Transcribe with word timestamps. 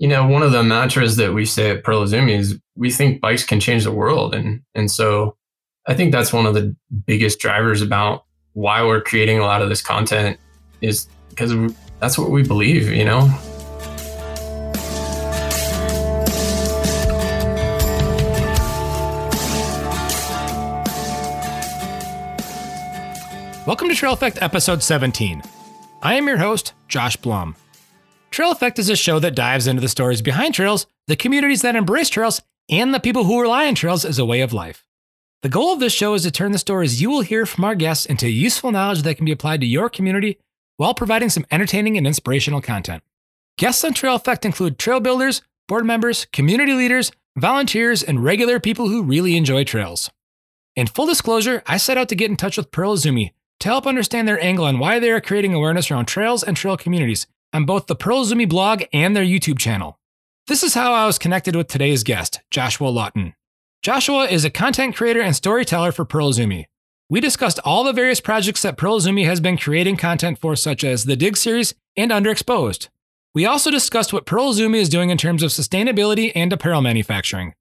you 0.00 0.08
know, 0.08 0.26
one 0.26 0.42
of 0.42 0.50
the 0.50 0.62
mantras 0.62 1.16
that 1.16 1.34
we 1.34 1.44
say 1.44 1.72
at 1.72 1.84
Pearl 1.84 2.02
Izumi 2.02 2.38
is 2.38 2.58
we 2.74 2.90
think 2.90 3.20
bikes 3.20 3.44
can 3.44 3.60
change 3.60 3.84
the 3.84 3.92
world. 3.92 4.34
And, 4.34 4.62
and 4.74 4.90
so 4.90 5.36
I 5.86 5.92
think 5.92 6.10
that's 6.10 6.32
one 6.32 6.46
of 6.46 6.54
the 6.54 6.74
biggest 7.04 7.38
drivers 7.38 7.82
about 7.82 8.24
why 8.54 8.82
we're 8.82 9.02
creating 9.02 9.40
a 9.40 9.42
lot 9.42 9.60
of 9.60 9.68
this 9.68 9.82
content 9.82 10.38
is 10.80 11.06
because 11.28 11.52
that's 11.98 12.16
what 12.16 12.30
we 12.30 12.42
believe, 12.42 12.90
you 12.90 13.04
know? 13.04 13.28
Welcome 23.66 23.90
to 23.90 23.94
Trail 23.94 24.14
Effect 24.14 24.38
episode 24.40 24.82
17. 24.82 25.42
I 26.02 26.14
am 26.14 26.26
your 26.26 26.38
host, 26.38 26.72
Josh 26.88 27.18
Blum. 27.18 27.54
Trail 28.30 28.52
Effect 28.52 28.78
is 28.78 28.88
a 28.88 28.94
show 28.94 29.18
that 29.18 29.34
dives 29.34 29.66
into 29.66 29.80
the 29.80 29.88
stories 29.88 30.22
behind 30.22 30.54
trails, 30.54 30.86
the 31.08 31.16
communities 31.16 31.62
that 31.62 31.74
embrace 31.74 32.08
trails, 32.08 32.40
and 32.68 32.94
the 32.94 33.00
people 33.00 33.24
who 33.24 33.40
rely 33.40 33.66
on 33.66 33.74
trails 33.74 34.04
as 34.04 34.20
a 34.20 34.24
way 34.24 34.40
of 34.40 34.52
life. 34.52 34.86
The 35.42 35.48
goal 35.48 35.72
of 35.72 35.80
this 35.80 35.92
show 35.92 36.14
is 36.14 36.22
to 36.22 36.30
turn 36.30 36.52
the 36.52 36.58
stories 36.58 37.02
you 37.02 37.10
will 37.10 37.22
hear 37.22 37.44
from 37.44 37.64
our 37.64 37.74
guests 37.74 38.06
into 38.06 38.28
useful 38.28 38.70
knowledge 38.70 39.02
that 39.02 39.16
can 39.16 39.24
be 39.24 39.32
applied 39.32 39.60
to 39.62 39.66
your 39.66 39.88
community 39.88 40.38
while 40.76 40.94
providing 40.94 41.28
some 41.28 41.44
entertaining 41.50 41.96
and 41.96 42.06
inspirational 42.06 42.60
content. 42.60 43.02
Guests 43.58 43.82
on 43.82 43.94
Trail 43.94 44.14
Effect 44.14 44.44
include 44.44 44.78
trail 44.78 45.00
builders, 45.00 45.42
board 45.66 45.84
members, 45.84 46.26
community 46.32 46.72
leaders, 46.72 47.10
volunteers, 47.36 48.00
and 48.00 48.22
regular 48.22 48.60
people 48.60 48.88
who 48.88 49.02
really 49.02 49.36
enjoy 49.36 49.64
trails. 49.64 50.08
In 50.76 50.86
full 50.86 51.06
disclosure, 51.06 51.64
I 51.66 51.78
set 51.78 51.98
out 51.98 52.08
to 52.10 52.14
get 52.14 52.30
in 52.30 52.36
touch 52.36 52.56
with 52.56 52.70
Pearl 52.70 52.94
Izumi 52.94 53.32
to 53.58 53.68
help 53.68 53.88
understand 53.88 54.28
their 54.28 54.42
angle 54.42 54.66
on 54.66 54.78
why 54.78 55.00
they 55.00 55.10
are 55.10 55.20
creating 55.20 55.52
awareness 55.52 55.90
around 55.90 56.06
trails 56.06 56.44
and 56.44 56.56
trail 56.56 56.76
communities 56.76 57.26
on 57.52 57.64
both 57.64 57.86
the 57.86 57.96
Pearl 57.96 58.24
Izumi 58.24 58.48
blog 58.48 58.82
and 58.92 59.14
their 59.14 59.24
YouTube 59.24 59.58
channel. 59.58 59.98
This 60.46 60.62
is 60.62 60.74
how 60.74 60.92
I 60.92 61.06
was 61.06 61.18
connected 61.18 61.54
with 61.54 61.68
today's 61.68 62.02
guest, 62.02 62.40
Joshua 62.50 62.88
Lawton. 62.88 63.34
Joshua 63.82 64.26
is 64.26 64.44
a 64.44 64.50
content 64.50 64.96
creator 64.96 65.20
and 65.20 65.34
storyteller 65.34 65.92
for 65.92 66.04
Pearl 66.04 66.32
Izumi. 66.32 66.66
We 67.08 67.20
discussed 67.20 67.58
all 67.64 67.82
the 67.82 67.92
various 67.92 68.20
projects 68.20 68.62
that 68.62 68.76
Pearl 68.76 69.00
Izumi 69.00 69.24
has 69.24 69.40
been 69.40 69.56
creating 69.56 69.96
content 69.96 70.38
for, 70.38 70.54
such 70.54 70.84
as 70.84 71.04
the 71.04 71.16
Dig 71.16 71.36
series 71.36 71.74
and 71.96 72.10
Underexposed. 72.10 72.88
We 73.34 73.46
also 73.46 73.70
discussed 73.70 74.12
what 74.12 74.26
Pearl 74.26 74.52
Izumi 74.52 74.76
is 74.76 74.88
doing 74.88 75.10
in 75.10 75.18
terms 75.18 75.42
of 75.42 75.50
sustainability 75.50 76.32
and 76.34 76.52
apparel 76.52 76.82
manufacturing. 76.82 77.54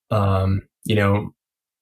um, 0.09 0.66
you 0.85 0.95
know, 0.95 1.33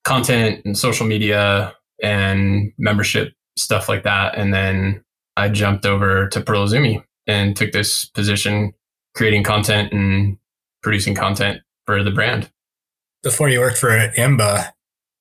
content 0.04 0.66
and 0.66 0.76
social 0.76 1.06
media 1.06 1.76
and 2.02 2.74
membership 2.80 3.34
stuff 3.56 3.88
like 3.88 4.02
that. 4.02 4.36
And 4.36 4.52
then 4.52 5.04
I 5.36 5.48
jumped 5.50 5.86
over 5.86 6.28
to 6.30 6.42
Pearl 6.42 6.66
Izumi 6.66 7.04
and 7.28 7.56
took 7.56 7.72
this 7.72 8.06
position 8.06 8.74
creating 9.16 9.44
content 9.44 9.92
and 9.92 10.38
producing 10.82 11.16
content 11.16 11.62
for 11.86 12.04
the 12.04 12.12
brand. 12.12 12.50
Before 13.24 13.50
you 13.50 13.60
worked 13.60 13.78
for 13.78 13.90
IMBA, 13.90 14.72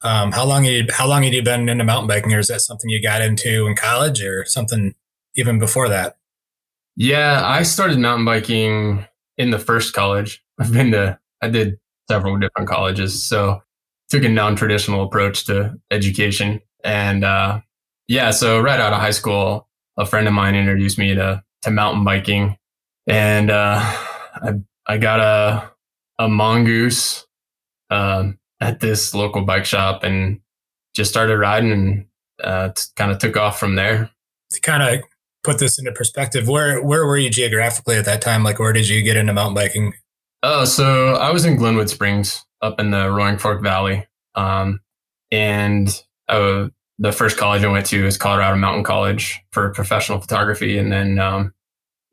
um, 0.03 0.33
how 0.33 0.45
long 0.45 0.65
had 0.65 0.73
you, 0.73 0.87
how 0.91 1.09
long 1.09 1.23
had 1.23 1.33
you 1.33 1.43
been 1.43 1.69
into 1.69 1.83
mountain 1.83 2.07
biking, 2.07 2.33
or 2.33 2.39
is 2.39 2.49
that 2.49 2.61
something 2.61 2.91
you 2.91 3.03
got 3.03 3.23
into 3.23 3.67
in 3.67 3.75
college, 3.75 4.23
or 4.23 4.45
something 4.45 4.95
even 5.35 5.59
before 5.59 5.89
that? 5.89 6.17
Yeah, 6.97 7.43
I 7.45 7.63
started 7.63 7.99
mountain 7.99 8.25
biking 8.25 9.07
in 9.39 9.51
the 9.51 9.59
first 9.59 9.95
college. 9.95 10.43
I've 10.61 10.73
been 10.73 10.93
to 10.93 11.19
I 11.43 11.49
did 11.49 11.79
several 12.09 12.39
different 12.39 12.69
colleges, 12.69 13.23
so 13.23 13.63
took 14.09 14.23
a 14.23 14.29
non-traditional 14.29 15.03
approach 15.03 15.45
to 15.47 15.75
education. 15.91 16.61
And 16.85 17.25
uh, 17.25 17.61
yeah, 18.07 18.31
so 18.31 18.61
right 18.61 18.79
out 18.79 18.93
of 18.93 19.01
high 19.01 19.11
school, 19.11 19.69
a 19.99 20.07
friend 20.07 20.29
of 20.29 20.35
mine 20.35 20.55
introduced 20.55 20.99
me 20.99 21.15
to 21.15 21.43
to 21.67 21.73
mountain 21.73 22.05
biking, 22.05 22.57
and 23.07 23.51
uh, 23.51 23.81
I 23.81 24.53
I 24.87 24.99
got 24.99 25.21
a 25.21 25.71
a 26.19 26.29
mongoose 26.29 27.27
um, 27.91 28.39
at 28.61 28.81
this 28.81 29.15
local 29.15 29.45
bike 29.45 29.67
shop 29.67 30.03
and 30.03 30.41
just 30.95 31.11
started 31.11 31.37
riding 31.37 31.73
and 31.73 32.07
uh, 32.43 32.71
kind 32.95 33.11
of 33.11 33.19
took 33.19 33.37
off 33.37 33.61
from 33.61 33.75
there. 33.75 34.11
To 34.53 34.61
kind 34.61 34.83
of 34.83 35.05
put 35.43 35.59
this 35.59 35.79
into 35.79 35.93
perspective, 35.93 36.49
where 36.49 36.83
where 36.83 37.05
were 37.05 37.19
you 37.19 37.31
geographically 37.31 37.97
at 37.97 38.05
that 38.05 38.23
time? 38.23 38.45
Like, 38.45 38.59
where 38.59 38.73
did 38.73 38.89
you 38.89 39.03
get 39.03 39.17
into 39.17 39.33
mountain 39.33 39.55
biking? 39.55 39.93
Oh, 40.43 40.65
so 40.65 41.15
I 41.15 41.33
was 41.33 41.45
in 41.45 41.57
Glenwood 41.57 41.91
Springs, 41.91 42.45
up 42.63 42.79
in 42.79 42.93
the 42.93 43.11
Roaring 43.11 43.39
Fork 43.39 43.63
Valley, 43.63 44.07
um, 44.37 44.81
and 45.33 45.89
uh, 46.29 46.69
the 46.99 47.13
first 47.13 47.37
college 47.37 47.63
I 47.63 47.69
went 47.69 47.87
to 47.87 48.07
is 48.07 48.17
Colorado 48.17 48.57
Mountain 48.57 48.85
College 48.85 49.41
for 49.53 49.71
professional 49.71 50.21
photography. 50.21 50.79
And 50.79 50.91
then, 50.91 51.19
um, 51.19 51.53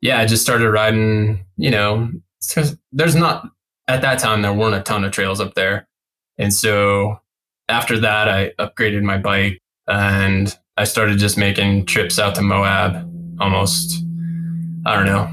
yeah, 0.00 0.18
I 0.18 0.26
just 0.26 0.42
started 0.42 0.70
riding, 0.70 1.44
you 1.56 1.70
know, 1.70 2.10
there's 2.92 3.14
not, 3.14 3.48
at 3.88 4.02
that 4.02 4.18
time, 4.18 4.42
there 4.42 4.52
weren't 4.52 4.74
a 4.74 4.82
ton 4.82 5.04
of 5.04 5.12
trails 5.12 5.40
up 5.40 5.54
there. 5.54 5.88
And 6.36 6.52
so 6.52 7.20
after 7.68 7.98
that, 8.00 8.28
I 8.28 8.50
upgraded 8.58 9.02
my 9.02 9.16
bike 9.16 9.58
and 9.86 10.56
I 10.76 10.84
started 10.84 11.18
just 11.18 11.38
making 11.38 11.86
trips 11.86 12.18
out 12.18 12.34
to 12.34 12.42
Moab 12.42 13.10
almost, 13.40 14.04
I 14.84 14.96
don't 14.96 15.06
know, 15.06 15.30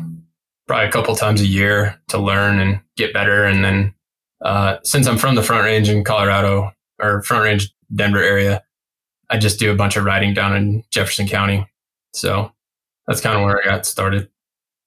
probably 0.67 0.87
a 0.87 0.91
couple 0.91 1.15
times 1.15 1.41
a 1.41 1.47
year 1.47 1.99
to 2.09 2.17
learn 2.17 2.59
and 2.59 2.79
get 2.95 3.13
better. 3.13 3.43
And 3.43 3.65
then, 3.65 3.93
uh, 4.41 4.77
since 4.83 5.07
I'm 5.07 5.17
from 5.17 5.35
the 5.35 5.43
Front 5.43 5.65
Range 5.65 5.89
in 5.89 6.03
Colorado 6.03 6.71
or 7.01 7.21
Front 7.23 7.43
Range 7.43 7.73
Denver 7.93 8.23
area, 8.23 8.63
I 9.31 9.37
just 9.37 9.59
do 9.59 9.71
a 9.71 9.75
bunch 9.75 9.95
of 9.95 10.03
riding 10.03 10.33
down 10.33 10.55
in 10.55 10.83
Jefferson 10.91 11.27
County. 11.27 11.65
So 12.13 12.51
that's 13.07 13.21
kind 13.21 13.37
of 13.37 13.43
where 13.43 13.59
I 13.59 13.63
got 13.63 13.85
started. 13.85 14.29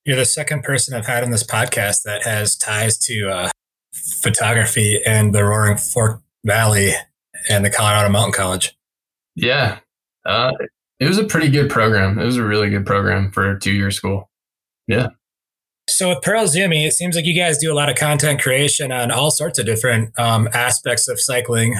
You're 0.05 0.17
the 0.19 0.27
second 0.27 0.63
person 0.63 0.95
I've 0.95 1.07
had 1.07 1.25
on 1.25 1.31
this 1.31 1.45
podcast 1.45 2.03
that 2.03 2.25
has 2.25 2.55
ties 2.55 2.99
to 2.99 3.31
uh, 3.31 3.51
photography 3.95 5.01
and 5.07 5.35
the 5.35 5.45
Roaring 5.45 5.79
Fork 5.79 6.23
Valley 6.45 6.93
and 7.49 7.65
the 7.65 7.71
Colorado 7.71 8.11
Mountain 8.11 8.35
College. 8.35 8.77
Yeah. 9.35 9.79
Uh, 10.27 10.53
it 11.01 11.09
was 11.09 11.19
a 11.19 11.25
pretty 11.25 11.49
good 11.49 11.71
program. 11.71 12.19
It 12.19 12.25
was 12.25 12.37
a 12.37 12.45
really 12.45 12.69
good 12.69 12.85
program 12.85 13.33
for 13.33 13.51
a 13.51 13.59
two 13.59 13.73
year 13.73 13.91
school. 13.91 14.31
Yeah. 14.87 15.09
So 15.89 16.11
with 16.11 16.23
Pearl 16.23 16.45
Izumi, 16.45 16.87
it 16.87 16.93
seems 16.93 17.17
like 17.17 17.25
you 17.25 17.35
guys 17.35 17.59
do 17.59 17.73
a 17.73 17.75
lot 17.75 17.89
of 17.89 17.97
content 17.97 18.43
creation 18.43 18.93
on 18.93 19.11
all 19.11 19.31
sorts 19.31 19.59
of 19.59 19.67
different 19.67 20.19
um, 20.19 20.49
aspects 20.53 21.09
of 21.09 21.21
cycling, 21.21 21.77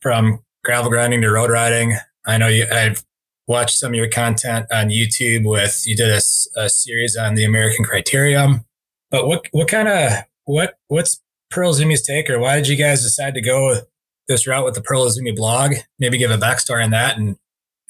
from 0.00 0.40
gravel 0.64 0.90
grinding 0.90 1.22
to 1.22 1.30
road 1.30 1.50
riding. 1.50 1.96
I 2.26 2.38
know 2.38 2.48
you, 2.48 2.66
I've 2.70 3.04
watched 3.46 3.78
some 3.78 3.92
of 3.92 3.94
your 3.94 4.08
content 4.08 4.66
on 4.70 4.90
YouTube 4.90 5.48
with 5.48 5.82
you 5.86 5.96
did 5.96 6.10
a, 6.10 6.20
a 6.60 6.68
series 6.68 7.16
on 7.16 7.34
the 7.34 7.44
American 7.44 7.84
Criterium. 7.84 8.64
But 9.10 9.26
what 9.26 9.46
what 9.52 9.68
kind 9.68 9.88
of 9.88 10.12
what 10.44 10.78
what's 10.88 11.20
Pearl 11.50 11.72
Izumi's 11.72 12.02
take, 12.02 12.28
or 12.28 12.38
why 12.38 12.56
did 12.56 12.68
you 12.68 12.76
guys 12.76 13.02
decide 13.02 13.34
to 13.34 13.40
go 13.40 13.80
this 14.28 14.46
route 14.46 14.64
with 14.64 14.74
the 14.74 14.82
Pearl 14.82 15.06
Izumi 15.06 15.34
blog? 15.34 15.74
Maybe 15.98 16.18
give 16.18 16.30
a 16.30 16.36
backstory 16.36 16.84
on 16.84 16.90
that 16.90 17.16
and 17.16 17.36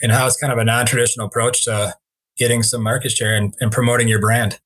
and 0.01 0.13
how 0.13 0.27
it's 0.27 0.37
kind 0.37 0.53
of 0.53 0.59
a 0.59 0.65
non 0.65 0.87
traditional 0.87 1.27
approach 1.27 1.65
to 1.65 1.95
getting 2.37 2.63
some 2.63 2.83
market 2.83 3.11
share 3.11 3.35
and, 3.35 3.53
and 3.61 3.73
promoting 3.73 4.07
your 4.07 4.21
brand. 4.21 4.61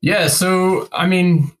Yeah, 0.00 0.26
so 0.26 0.88
I 0.92 1.06
mean, 1.06 1.52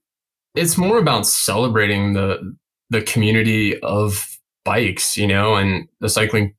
it's 0.56 0.76
more 0.76 0.98
about 0.98 1.26
celebrating 1.26 2.14
the 2.14 2.56
the 2.90 3.02
community 3.02 3.80
of 3.80 4.31
bikes, 4.64 5.16
you 5.16 5.26
know, 5.26 5.56
and 5.56 5.88
the 6.00 6.08
cycling 6.08 6.54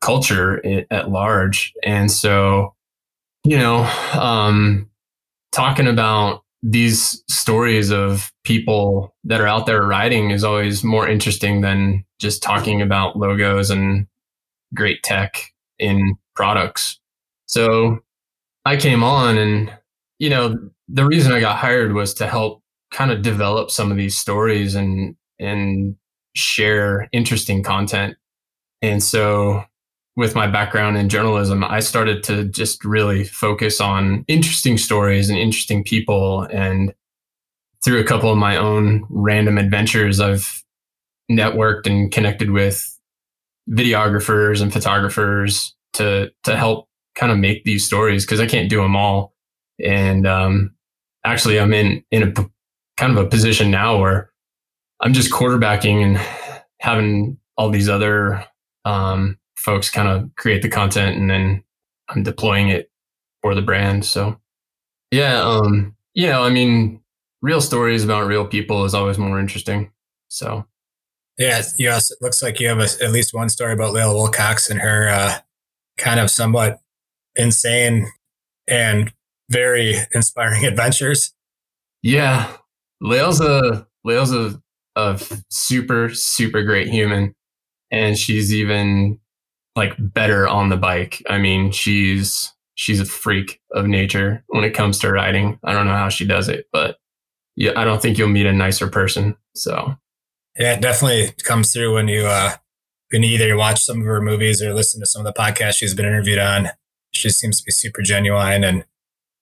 culture 0.00 0.62
at 0.90 1.10
large. 1.10 1.72
And 1.84 2.10
so, 2.10 2.74
you 3.44 3.56
know, 3.56 3.84
um, 4.14 4.88
talking 5.52 5.86
about 5.86 6.42
these 6.62 7.22
stories 7.28 7.90
of 7.90 8.32
people 8.44 9.14
that 9.24 9.40
are 9.40 9.46
out 9.46 9.66
there 9.66 9.82
riding 9.82 10.30
is 10.30 10.44
always 10.44 10.84
more 10.84 11.08
interesting 11.08 11.62
than 11.62 12.04
just 12.18 12.42
talking 12.42 12.82
about 12.82 13.16
logos 13.16 13.70
and 13.70 14.06
great 14.74 15.02
tech 15.02 15.52
in 15.78 16.16
products. 16.36 17.00
So 17.46 18.00
I 18.64 18.76
came 18.76 19.02
on 19.02 19.38
and, 19.38 19.72
you 20.18 20.30
know, 20.30 20.56
the 20.88 21.06
reason 21.06 21.32
I 21.32 21.40
got 21.40 21.56
hired 21.56 21.94
was 21.94 22.12
to 22.14 22.26
help 22.26 22.62
kind 22.90 23.10
of 23.10 23.22
develop 23.22 23.70
some 23.70 23.90
of 23.90 23.96
these 23.96 24.16
stories 24.16 24.74
and, 24.74 25.16
and 25.38 25.96
share 26.34 27.08
interesting 27.12 27.62
content. 27.62 28.16
And 28.82 29.02
so 29.02 29.64
with 30.16 30.34
my 30.34 30.46
background 30.46 30.96
in 30.96 31.08
journalism, 31.08 31.64
I 31.64 31.80
started 31.80 32.22
to 32.24 32.44
just 32.44 32.84
really 32.84 33.24
focus 33.24 33.80
on 33.80 34.24
interesting 34.28 34.76
stories 34.76 35.30
and 35.30 35.38
interesting 35.38 35.84
people. 35.84 36.42
And 36.50 36.94
through 37.82 38.00
a 38.00 38.04
couple 38.04 38.30
of 38.30 38.38
my 38.38 38.56
own 38.56 39.06
random 39.08 39.58
adventures, 39.58 40.20
I've 40.20 40.62
networked 41.30 41.86
and 41.86 42.10
connected 42.10 42.50
with 42.50 42.98
videographers 43.70 44.60
and 44.60 44.72
photographers 44.72 45.74
to 45.92 46.30
to 46.44 46.56
help 46.56 46.88
kind 47.14 47.32
of 47.32 47.38
make 47.38 47.64
these 47.64 47.84
stories 47.84 48.24
because 48.24 48.40
I 48.40 48.46
can't 48.46 48.68
do 48.68 48.82
them 48.82 48.96
all. 48.96 49.34
And 49.82 50.26
um, 50.26 50.74
actually, 51.24 51.58
I'm 51.58 51.72
in 51.72 52.04
in 52.10 52.22
a 52.22 52.32
kind 52.96 53.16
of 53.16 53.24
a 53.24 53.28
position 53.28 53.70
now 53.70 53.98
where 53.98 54.29
I'm 55.00 55.12
just 55.12 55.32
quarterbacking 55.32 56.02
and 56.04 56.16
having 56.80 57.38
all 57.56 57.70
these 57.70 57.88
other 57.88 58.44
um, 58.84 59.38
folks 59.56 59.90
kind 59.90 60.08
of 60.08 60.30
create 60.36 60.62
the 60.62 60.68
content 60.68 61.16
and 61.16 61.30
then 61.30 61.62
I'm 62.08 62.22
deploying 62.22 62.68
it 62.68 62.90
for 63.42 63.54
the 63.54 63.62
brand. 63.62 64.04
So 64.04 64.38
yeah, 65.10 65.40
um, 65.40 65.94
you 66.14 66.26
know, 66.26 66.42
I 66.42 66.50
mean, 66.50 67.00
real 67.42 67.60
stories 67.60 68.04
about 68.04 68.26
real 68.26 68.46
people 68.46 68.84
is 68.84 68.94
always 68.94 69.18
more 69.18 69.40
interesting. 69.40 69.90
So 70.28 70.66
yeah, 71.38 71.62
yes, 71.78 72.10
it 72.10 72.18
looks 72.20 72.42
like 72.42 72.60
you 72.60 72.68
have 72.68 72.80
a, 72.80 72.88
at 73.02 73.12
least 73.12 73.32
one 73.32 73.48
story 73.48 73.72
about 73.72 73.92
Lael 73.92 74.14
Wilcox 74.14 74.68
and 74.68 74.80
her 74.80 75.08
uh, 75.08 75.38
kind 75.96 76.20
of 76.20 76.30
somewhat 76.30 76.80
insane 77.36 78.06
and 78.68 79.12
very 79.48 79.96
inspiring 80.12 80.64
adventures. 80.66 81.32
Yeah, 82.02 82.56
Lael's 83.00 83.40
a 83.40 83.86
Lael's 84.04 84.32
a, 84.32 84.60
a 85.00 85.18
super 85.50 86.10
super 86.14 86.62
great 86.62 86.88
human, 86.88 87.34
and 87.90 88.18
she's 88.18 88.54
even 88.54 89.18
like 89.76 89.94
better 89.98 90.48
on 90.48 90.68
the 90.68 90.76
bike. 90.76 91.22
I 91.28 91.38
mean, 91.38 91.72
she's 91.72 92.52
she's 92.74 93.00
a 93.00 93.04
freak 93.04 93.60
of 93.72 93.86
nature 93.86 94.44
when 94.48 94.64
it 94.64 94.74
comes 94.74 94.98
to 95.00 95.10
riding. 95.12 95.58
I 95.64 95.72
don't 95.72 95.86
know 95.86 95.96
how 95.96 96.08
she 96.08 96.26
does 96.26 96.48
it, 96.48 96.66
but 96.72 96.96
yeah, 97.56 97.72
I 97.76 97.84
don't 97.84 98.00
think 98.00 98.18
you'll 98.18 98.28
meet 98.28 98.46
a 98.46 98.52
nicer 98.52 98.88
person. 98.88 99.36
So 99.54 99.94
yeah, 100.58 100.74
it 100.74 100.80
definitely 100.80 101.32
comes 101.44 101.72
through 101.72 101.94
when 101.94 102.08
you 102.08 102.26
uh 102.26 102.52
when 103.10 103.22
you 103.22 103.30
either 103.30 103.56
watch 103.56 103.82
some 103.84 104.00
of 104.00 104.06
her 104.06 104.20
movies 104.20 104.62
or 104.62 104.72
listen 104.72 105.00
to 105.00 105.06
some 105.06 105.24
of 105.24 105.32
the 105.32 105.38
podcasts 105.38 105.76
she's 105.76 105.94
been 105.94 106.06
interviewed 106.06 106.38
on. 106.38 106.68
She 107.12 107.28
seems 107.30 107.58
to 107.58 107.64
be 107.64 107.72
super 107.72 108.02
genuine 108.02 108.62
and 108.64 108.84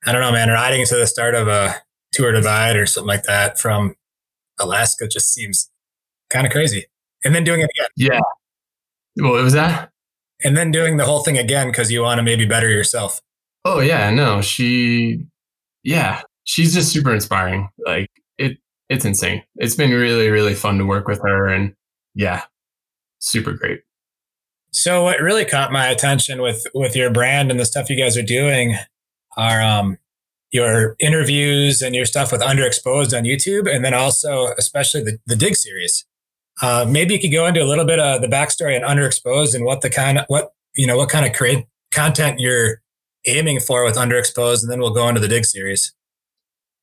I 0.06 0.12
don't 0.12 0.20
know, 0.20 0.32
man, 0.32 0.48
riding 0.48 0.86
to 0.86 0.96
the 0.96 1.06
start 1.06 1.34
of 1.34 1.48
a 1.48 1.74
tour 2.12 2.32
divide 2.32 2.76
or 2.76 2.86
something 2.86 3.08
like 3.08 3.24
that 3.24 3.58
from 3.58 3.94
Alaska 4.60 5.08
just 5.08 5.32
seems 5.32 5.70
kind 6.30 6.46
of 6.46 6.52
crazy. 6.52 6.86
And 7.24 7.34
then 7.34 7.44
doing 7.44 7.60
it 7.60 7.70
again. 7.76 7.88
Yeah. 7.96 8.20
Well, 9.16 9.32
What 9.32 9.42
was 9.44 9.52
that? 9.54 9.90
and 10.44 10.56
then 10.56 10.70
doing 10.70 10.96
the 10.98 11.04
whole 11.04 11.24
thing 11.24 11.36
again 11.36 11.66
because 11.66 11.90
you 11.90 12.00
want 12.02 12.18
to 12.18 12.22
maybe 12.22 12.46
better 12.46 12.68
yourself. 12.70 13.20
Oh 13.64 13.80
yeah, 13.80 14.08
no, 14.10 14.40
she, 14.40 15.26
yeah, 15.82 16.22
she's 16.44 16.72
just 16.72 16.92
super 16.92 17.12
inspiring. 17.12 17.68
Like 17.84 18.08
it, 18.38 18.58
it's 18.88 19.04
insane. 19.04 19.42
It's 19.56 19.74
been 19.74 19.90
really, 19.90 20.30
really 20.30 20.54
fun 20.54 20.78
to 20.78 20.86
work 20.86 21.08
with 21.08 21.20
her, 21.22 21.48
and 21.48 21.74
yeah, 22.14 22.44
super 23.18 23.52
great. 23.52 23.80
So 24.70 25.02
what 25.02 25.20
really 25.20 25.44
caught 25.44 25.72
my 25.72 25.88
attention 25.88 26.40
with 26.40 26.64
with 26.72 26.94
your 26.94 27.10
brand 27.10 27.50
and 27.50 27.58
the 27.58 27.66
stuff 27.66 27.90
you 27.90 27.96
guys 27.96 28.16
are 28.16 28.22
doing 28.22 28.76
are 29.36 29.60
um 29.60 29.98
your 30.50 30.96
interviews 30.98 31.82
and 31.82 31.94
your 31.94 32.04
stuff 32.04 32.32
with 32.32 32.40
underexposed 32.40 33.16
on 33.16 33.24
YouTube, 33.24 33.72
and 33.72 33.84
then 33.84 33.94
also 33.94 34.54
especially 34.58 35.02
the 35.02 35.18
the 35.26 35.36
dig 35.36 35.56
series. 35.56 36.04
Uh, 36.60 36.84
maybe 36.88 37.14
you 37.14 37.20
could 37.20 37.32
go 37.32 37.46
into 37.46 37.62
a 37.62 37.66
little 37.66 37.84
bit 37.84 38.00
of 38.00 38.20
the 38.20 38.26
backstory 38.26 38.74
and 38.74 38.84
underexposed 38.84 39.54
and 39.54 39.64
what 39.64 39.80
the 39.80 39.90
kind 39.90 40.18
of 40.18 40.24
what 40.28 40.52
you 40.74 40.86
know 40.86 40.96
what 40.96 41.08
kind 41.08 41.26
of 41.26 41.32
create 41.32 41.66
content 41.92 42.40
you're 42.40 42.80
aiming 43.26 43.60
for 43.60 43.84
with 43.84 43.96
underexposed, 43.96 44.62
and 44.62 44.70
then 44.70 44.80
we'll 44.80 44.94
go 44.94 45.08
into 45.08 45.20
the 45.20 45.28
dig 45.28 45.44
series. 45.44 45.94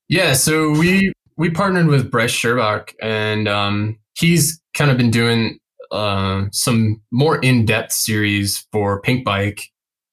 Yeah, 0.07 0.33
so 0.33 0.71
we 0.71 1.13
we 1.38 1.50
partnered 1.50 1.88
with 1.88 2.12
Bryce 2.12 2.31
Sherbach, 2.31 2.94
and 3.01 3.47
um, 3.47 3.97
he's 4.17 4.62
kind 4.73 4.91
of 4.91 4.97
been 4.97 5.12
doing 5.12 5.59
uh, 5.91 6.45
some 6.51 7.01
more 7.12 7.38
in 7.39 7.65
depth 7.65 7.91
series 7.91 8.67
for 8.71 9.01
Pink 9.01 9.25
Bike 9.25 9.62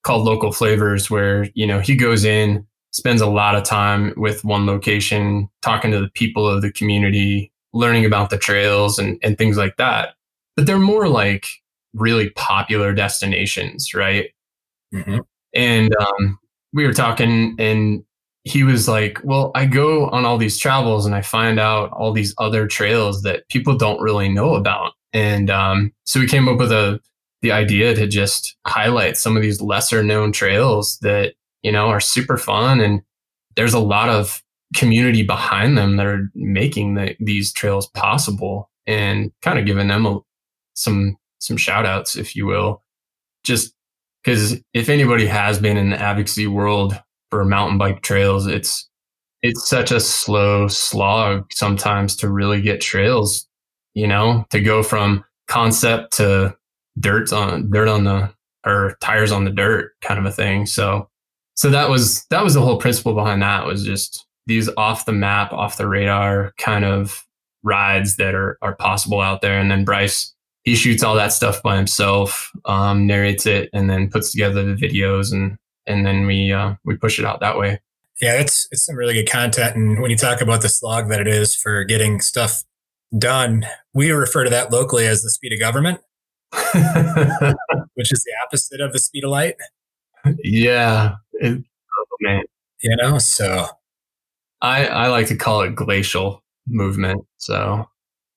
called 0.02 0.25
Local 0.25 0.52
Flavors, 0.52 1.10
where 1.10 1.49
you 1.54 1.66
know 1.66 1.81
he 1.81 1.94
goes 1.94 2.25
in, 2.25 2.66
spends 2.93 3.21
a 3.21 3.27
lot 3.27 3.55
of 3.55 3.65
time 3.65 4.15
with 4.17 4.44
one 4.44 4.67
location, 4.67 5.49
talking 5.62 5.91
to 5.91 6.00
the 6.00 6.11
people 6.11 6.47
of 6.47 6.62
the 6.62 6.71
community, 6.71 7.50
learning 7.73 8.05
about 8.05 8.31
the 8.31 8.39
trails 8.39 8.99
and, 8.99 9.19
and 9.23 9.37
things 9.37 9.56
like 9.56 9.77
that. 9.79 10.15
But 10.56 10.67
they're 10.67 10.79
more 10.79 11.09
like 11.09 11.47
really 11.94 12.31
popular 12.31 12.93
destinations, 12.93 13.94
right? 13.94 14.31
Mm-hmm. 14.94 15.19
And 15.55 15.94
um, 15.97 16.39
we 16.73 16.87
were 16.87 16.93
talking, 16.93 17.56
and 17.59 18.05
he 18.44 18.62
was 18.62 18.89
like, 18.89 19.19
Well, 19.25 19.53
I 19.55 19.67
go 19.67 20.09
on 20.09 20.25
all 20.25 20.38
these 20.38 20.59
travels 20.59 21.06
and 21.06 21.15
I 21.15 21.23
find 21.23 21.59
out 21.59 21.90
all 21.93 22.12
these 22.12 22.35
other 22.38 22.66
trails 22.66 23.23
that 23.23 23.49
people 23.49 23.76
don't 23.76 24.00
really 24.00 24.28
know 24.28 24.55
about. 24.55 24.93
And 25.12 25.50
um, 25.50 25.93
so 26.05 26.21
we 26.21 26.26
came 26.26 26.49
up 26.49 26.59
with 26.59 26.73
a 26.73 27.00
the 27.43 27.52
idea 27.52 27.95
to 27.95 28.07
just 28.07 28.57
highlight 28.66 29.16
some 29.16 29.37
of 29.37 29.43
these 29.43 29.61
lesser 29.61 30.02
known 30.02 30.31
trails 30.31 30.99
that 30.99 31.35
you 31.62 31.73
know 31.73 31.87
are 31.88 32.00
super 32.00 32.37
fun 32.37 32.81
and 32.81 33.02
there's 33.57 33.75
a 33.75 33.81
lot 33.81 34.09
of 34.09 34.42
community 34.75 35.23
behind 35.23 35.76
them 35.76 35.97
that 35.97 36.07
are 36.07 36.31
making 36.35 36.95
the, 36.95 37.14
these 37.21 37.52
trails 37.52 37.88
possible 37.88 38.71
and 38.87 39.31
kind 39.42 39.59
of 39.59 39.66
giving 39.66 39.88
them 39.88 40.07
a, 40.07 40.19
some 40.75 41.16
some 41.38 41.57
shout 41.57 41.85
outs 41.85 42.16
if 42.16 42.35
you 42.35 42.47
will. 42.47 42.83
Just 43.45 43.75
because 44.23 44.57
if 44.73 44.88
anybody 44.88 45.26
has 45.26 45.59
been 45.59 45.76
in 45.76 45.90
the 45.90 46.00
advocacy 46.00 46.47
world 46.47 46.99
for 47.31 47.45
mountain 47.45 47.78
bike 47.78 48.02
trails 48.02 48.47
it's 48.47 48.88
it's 49.42 49.69
such 49.69 49.90
a 49.90 49.99
slow 49.99 50.69
slog 50.69 51.52
sometimes 51.52 52.14
to 52.14 52.31
really 52.31 52.61
get 52.61 52.81
trails 52.81 53.49
you 53.95 54.07
know 54.07 54.45
to 54.50 54.61
go 54.61 54.83
from 54.83 55.25
concept 55.49 56.12
to 56.12 56.54
dirt 57.00 57.33
on 57.33 57.71
dirt 57.71 57.88
on 57.88 58.04
the 58.04 58.33
or 58.64 58.97
tires 59.00 59.33
on 59.33 59.45
the 59.45 59.50
dirt 59.50 59.92
kind 60.00 60.19
of 60.19 60.26
a 60.26 60.33
thing. 60.33 60.66
So 60.66 61.09
so 61.54 61.71
that 61.71 61.90
was 61.90 62.25
that 62.26 62.42
was 62.42 62.54
the 62.54 62.61
whole 62.61 62.78
principle 62.78 63.14
behind 63.14 63.42
that 63.42 63.66
was 63.66 63.85
just 63.85 64.26
these 64.47 64.68
off 64.76 65.04
the 65.04 65.12
map, 65.12 65.52
off 65.52 65.76
the 65.76 65.88
radar 65.88 66.52
kind 66.59 66.85
of 66.85 67.25
rides 67.62 68.16
that 68.16 68.35
are, 68.35 68.59
are 68.62 68.75
possible 68.75 69.21
out 69.21 69.40
there. 69.40 69.59
And 69.59 69.71
then 69.71 69.85
Bryce, 69.85 70.35
he 70.64 70.75
shoots 70.75 71.02
all 71.02 71.14
that 71.14 71.32
stuff 71.32 71.62
by 71.62 71.76
himself, 71.76 72.50
um, 72.64 73.06
narrates 73.06 73.47
it, 73.47 73.71
and 73.73 73.88
then 73.88 74.11
puts 74.11 74.32
together 74.32 74.64
the 74.64 74.75
videos, 74.75 75.32
and 75.32 75.56
and 75.87 76.06
then 76.06 76.26
we 76.26 76.52
uh, 76.52 76.75
we 76.85 76.97
push 76.97 77.18
it 77.18 77.25
out 77.25 77.40
that 77.40 77.59
way. 77.59 77.80
Yeah, 78.21 78.38
it's 78.40 78.68
it's 78.71 78.85
some 78.85 78.97
really 78.97 79.14
good 79.14 79.30
content. 79.30 79.76
And 79.76 80.00
when 80.00 80.11
you 80.11 80.16
talk 80.16 80.40
about 80.40 80.62
the 80.62 80.68
slog 80.68 81.09
that 81.09 81.21
it 81.21 81.28
is 81.28 81.54
for 81.54 81.85
getting 81.85 82.21
stuff 82.21 82.64
done, 83.16 83.66
we 83.92 84.11
refer 84.12 84.44
to 84.44 84.50
that 84.50 84.73
locally 84.73 85.06
as 85.06 85.23
the 85.23 85.30
speed 85.30 85.52
of 85.52 85.59
government, 85.59 86.00
which 87.94 88.12
is 88.12 88.25
the 88.25 88.32
opposite 88.47 88.80
of 88.80 88.92
the 88.92 88.99
speed 88.99 89.25
of 89.25 89.30
light. 89.30 89.56
Yeah, 90.44 91.16
it, 91.42 91.62
oh 91.62 92.16
man, 92.20 92.42
you 92.82 92.96
know, 92.96 93.18
so 93.18 93.66
I, 94.61 94.87
I 94.87 95.08
like 95.08 95.26
to 95.28 95.37
call 95.37 95.62
it 95.62 95.75
glacial 95.75 96.42
movement. 96.66 97.25
So 97.38 97.87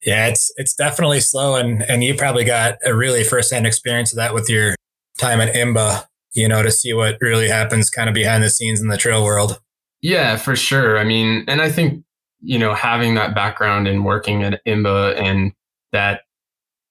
yeah, 0.06 0.28
it's 0.28 0.52
it's 0.58 0.76
definitely 0.76 1.20
slow, 1.20 1.56
and 1.56 1.84
and 1.84 2.04
you 2.04 2.16
probably 2.16 2.44
got 2.44 2.78
a 2.86 2.96
really 2.96 3.24
firsthand 3.24 3.66
experience 3.66 4.12
of 4.12 4.18
that 4.18 4.34
with 4.34 4.50
your 4.50 4.76
time 5.18 5.40
at 5.40 5.54
IMBA 5.56 6.06
you 6.36 6.48
know, 6.48 6.62
to 6.62 6.70
see 6.70 6.94
what 6.94 7.18
really 7.22 7.48
happens 7.48 7.90
kind 7.90 8.10
of 8.10 8.14
behind 8.14 8.44
the 8.44 8.50
scenes 8.50 8.82
in 8.82 8.90
the 8.90 8.98
trail 8.98 9.24
world. 9.24 9.60
Yeah, 10.02 10.36
for 10.36 10.56
sure. 10.56 11.00
I 11.00 11.04
mean, 11.04 11.46
and 11.48 11.62
I 11.62 11.72
think, 11.72 12.04
you 12.42 12.60
know, 12.60 12.76
having 12.76 13.16
that 13.16 13.34
background 13.34 13.88
in 13.88 14.04
working 14.04 14.44
at 14.44 14.64
IMBA 14.68 15.20
and 15.20 15.54
that 15.94 16.22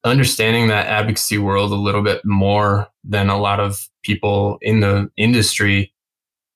understanding 0.03 0.69
that 0.69 0.87
advocacy 0.87 1.39
world 1.39 1.71
a 1.71 1.77
little 1.77 2.03
bit 2.03 2.23
more 2.25 2.89
than 3.05 3.29
a 3.29 3.39
lot 3.39 3.61
of 3.61 3.89
people 4.03 4.59
in 4.63 4.81
the 4.81 5.11
industry, 5.17 5.94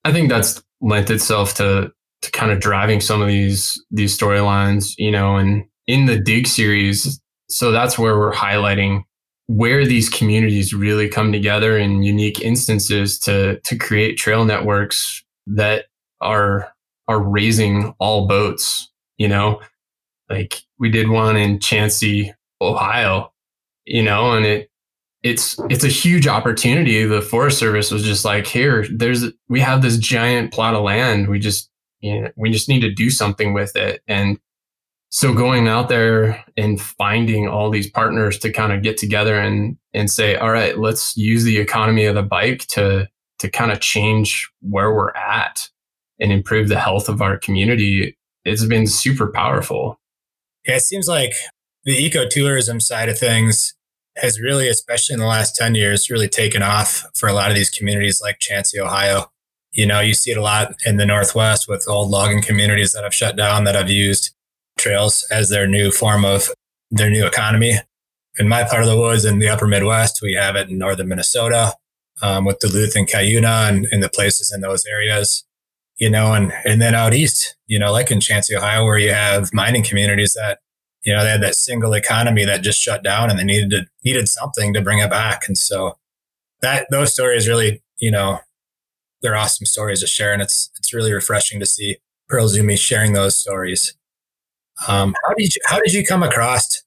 I 0.09 0.13
think 0.13 0.29
that's 0.29 0.61
lent 0.81 1.09
itself 1.09 1.53
to 1.55 1.91
to 2.21 2.31
kind 2.31 2.51
of 2.51 2.59
driving 2.59 2.99
some 2.99 3.21
of 3.21 3.27
these 3.27 3.81
these 3.91 4.17
storylines, 4.17 4.93
you 4.97 5.11
know, 5.11 5.37
and 5.37 5.65
in 5.87 6.05
the 6.05 6.19
dig 6.19 6.47
series, 6.47 7.21
so 7.47 7.71
that's 7.71 7.97
where 7.97 8.17
we're 8.17 8.33
highlighting 8.33 9.03
where 9.47 9.83
these 9.83 10.09
communities 10.09 10.75
really 10.75 11.09
come 11.09 11.31
together 11.31 11.75
in 11.77 12.03
unique 12.03 12.41
instances 12.41 13.17
to 13.19 13.59
to 13.61 13.75
create 13.77 14.17
trail 14.17 14.45
networks 14.45 15.23
that 15.47 15.85
are 16.21 16.71
are 17.07 17.19
raising 17.21 17.93
all 17.99 18.27
boats, 18.27 18.91
you 19.17 19.27
know. 19.27 19.61
Like 20.29 20.61
we 20.79 20.89
did 20.89 21.09
one 21.09 21.37
in 21.37 21.59
Chauncey, 21.59 22.33
Ohio, 22.61 23.31
you 23.85 24.03
know, 24.03 24.31
and 24.33 24.45
it 24.45 24.69
it's 25.23 25.59
it's 25.69 25.83
a 25.83 25.89
huge 25.89 26.27
opportunity. 26.27 27.03
The 27.03 27.21
Forest 27.21 27.57
Service 27.57 27.91
was 27.91 28.03
just 28.03 28.23
like, 28.23 28.47
here, 28.47 28.85
there's 28.91 29.25
we 29.49 29.59
have 29.59 29.81
this 29.81 29.97
giant 29.97 30.53
plot 30.53 30.75
of 30.75 30.83
land. 30.83 31.27
We 31.27 31.39
just 31.39 31.69
you 31.99 32.21
know, 32.21 32.31
we 32.37 32.51
just 32.51 32.69
need 32.69 32.81
to 32.81 32.93
do 32.93 33.09
something 33.09 33.53
with 33.53 33.75
it. 33.75 34.01
And 34.07 34.39
so 35.09 35.33
going 35.33 35.67
out 35.67 35.89
there 35.89 36.43
and 36.55 36.79
finding 36.79 37.47
all 37.47 37.69
these 37.69 37.89
partners 37.89 38.37
to 38.39 38.51
kind 38.51 38.71
of 38.71 38.83
get 38.83 38.97
together 38.97 39.39
and 39.39 39.77
and 39.93 40.09
say, 40.09 40.35
all 40.35 40.51
right, 40.51 40.77
let's 40.77 41.17
use 41.17 41.43
the 41.43 41.57
economy 41.57 42.05
of 42.05 42.15
the 42.15 42.23
bike 42.23 42.59
to 42.67 43.07
to 43.39 43.49
kind 43.49 43.71
of 43.71 43.79
change 43.79 44.49
where 44.61 44.93
we're 44.93 45.11
at 45.11 45.69
and 46.19 46.31
improve 46.31 46.67
the 46.67 46.79
health 46.79 47.09
of 47.09 47.21
our 47.21 47.37
community. 47.37 48.17
It's 48.45 48.65
been 48.65 48.87
super 48.87 49.31
powerful. 49.31 49.99
Yeah, 50.65 50.75
it 50.75 50.81
seems 50.81 51.07
like 51.07 51.33
the 51.85 52.09
ecotourism 52.09 52.81
side 52.81 53.09
of 53.09 53.17
things 53.17 53.73
has 54.21 54.39
really, 54.39 54.67
especially 54.67 55.13
in 55.13 55.19
the 55.19 55.25
last 55.25 55.55
10 55.55 55.75
years, 55.75 56.09
really 56.09 56.29
taken 56.29 56.61
off 56.61 57.05
for 57.15 57.27
a 57.27 57.33
lot 57.33 57.49
of 57.49 57.55
these 57.55 57.69
communities 57.69 58.21
like 58.21 58.39
Chauncey, 58.39 58.79
Ohio. 58.79 59.31
You 59.71 59.85
know, 59.85 59.99
you 59.99 60.13
see 60.13 60.31
it 60.31 60.37
a 60.37 60.41
lot 60.41 60.73
in 60.85 60.97
the 60.97 61.05
Northwest 61.05 61.67
with 61.67 61.85
old 61.87 62.09
logging 62.09 62.41
communities 62.41 62.91
that 62.91 63.03
have 63.03 63.13
shut 63.13 63.35
down 63.35 63.63
that 63.65 63.75
have 63.75 63.89
used 63.89 64.33
trails 64.77 65.27
as 65.31 65.49
their 65.49 65.67
new 65.67 65.91
form 65.91 66.25
of 66.25 66.49
their 66.89 67.09
new 67.09 67.25
economy. 67.25 67.75
In 68.37 68.47
my 68.47 68.63
part 68.63 68.81
of 68.81 68.89
the 68.89 68.97
woods 68.97 69.25
in 69.25 69.39
the 69.39 69.49
upper 69.49 69.67
Midwest, 69.67 70.21
we 70.21 70.33
have 70.33 70.55
it 70.55 70.69
in 70.69 70.77
northern 70.77 71.07
Minnesota 71.07 71.73
um, 72.21 72.45
with 72.45 72.59
Duluth 72.59 72.95
and 72.95 73.07
Cuyuna 73.07 73.69
and, 73.69 73.87
and 73.91 74.01
the 74.01 74.09
places 74.09 74.51
in 74.51 74.61
those 74.61 74.85
areas, 74.85 75.45
you 75.97 76.09
know, 76.09 76.33
and, 76.33 76.53
and 76.65 76.81
then 76.81 76.95
out 76.95 77.13
east, 77.13 77.55
you 77.67 77.77
know, 77.77 77.91
like 77.91 78.11
in 78.11 78.19
Chauncey, 78.19 78.55
Ohio, 78.55 78.85
where 78.85 78.97
you 78.97 79.11
have 79.11 79.53
mining 79.53 79.83
communities 79.83 80.33
that 80.33 80.59
you 81.03 81.13
know, 81.13 81.23
they 81.23 81.29
had 81.29 81.43
that 81.43 81.55
single 81.55 81.93
economy 81.93 82.45
that 82.45 82.61
just 82.61 82.79
shut 82.79 83.03
down 83.03 83.29
and 83.29 83.39
they 83.39 83.43
needed 83.43 83.69
to, 83.71 83.85
needed 84.03 84.27
something 84.27 84.73
to 84.73 84.81
bring 84.81 84.99
it 84.99 85.09
back. 85.09 85.47
And 85.47 85.57
so 85.57 85.97
that, 86.61 86.87
those 86.91 87.13
stories 87.13 87.47
really, 87.47 87.81
you 87.99 88.11
know, 88.11 88.39
they're 89.21 89.35
awesome 89.35 89.65
stories 89.65 90.01
to 90.01 90.07
share. 90.07 90.33
And 90.33 90.41
it's, 90.41 90.69
it's 90.77 90.93
really 90.93 91.13
refreshing 91.13 91.59
to 91.59 91.65
see 91.65 91.97
Pearl 92.27 92.47
Izumi 92.47 92.77
sharing 92.77 93.13
those 93.13 93.37
stories. 93.37 93.95
Um, 94.87 95.15
how 95.25 95.33
did 95.35 95.55
you, 95.55 95.61
how 95.65 95.79
did 95.79 95.93
you 95.93 96.05
come 96.05 96.23
across 96.23 96.83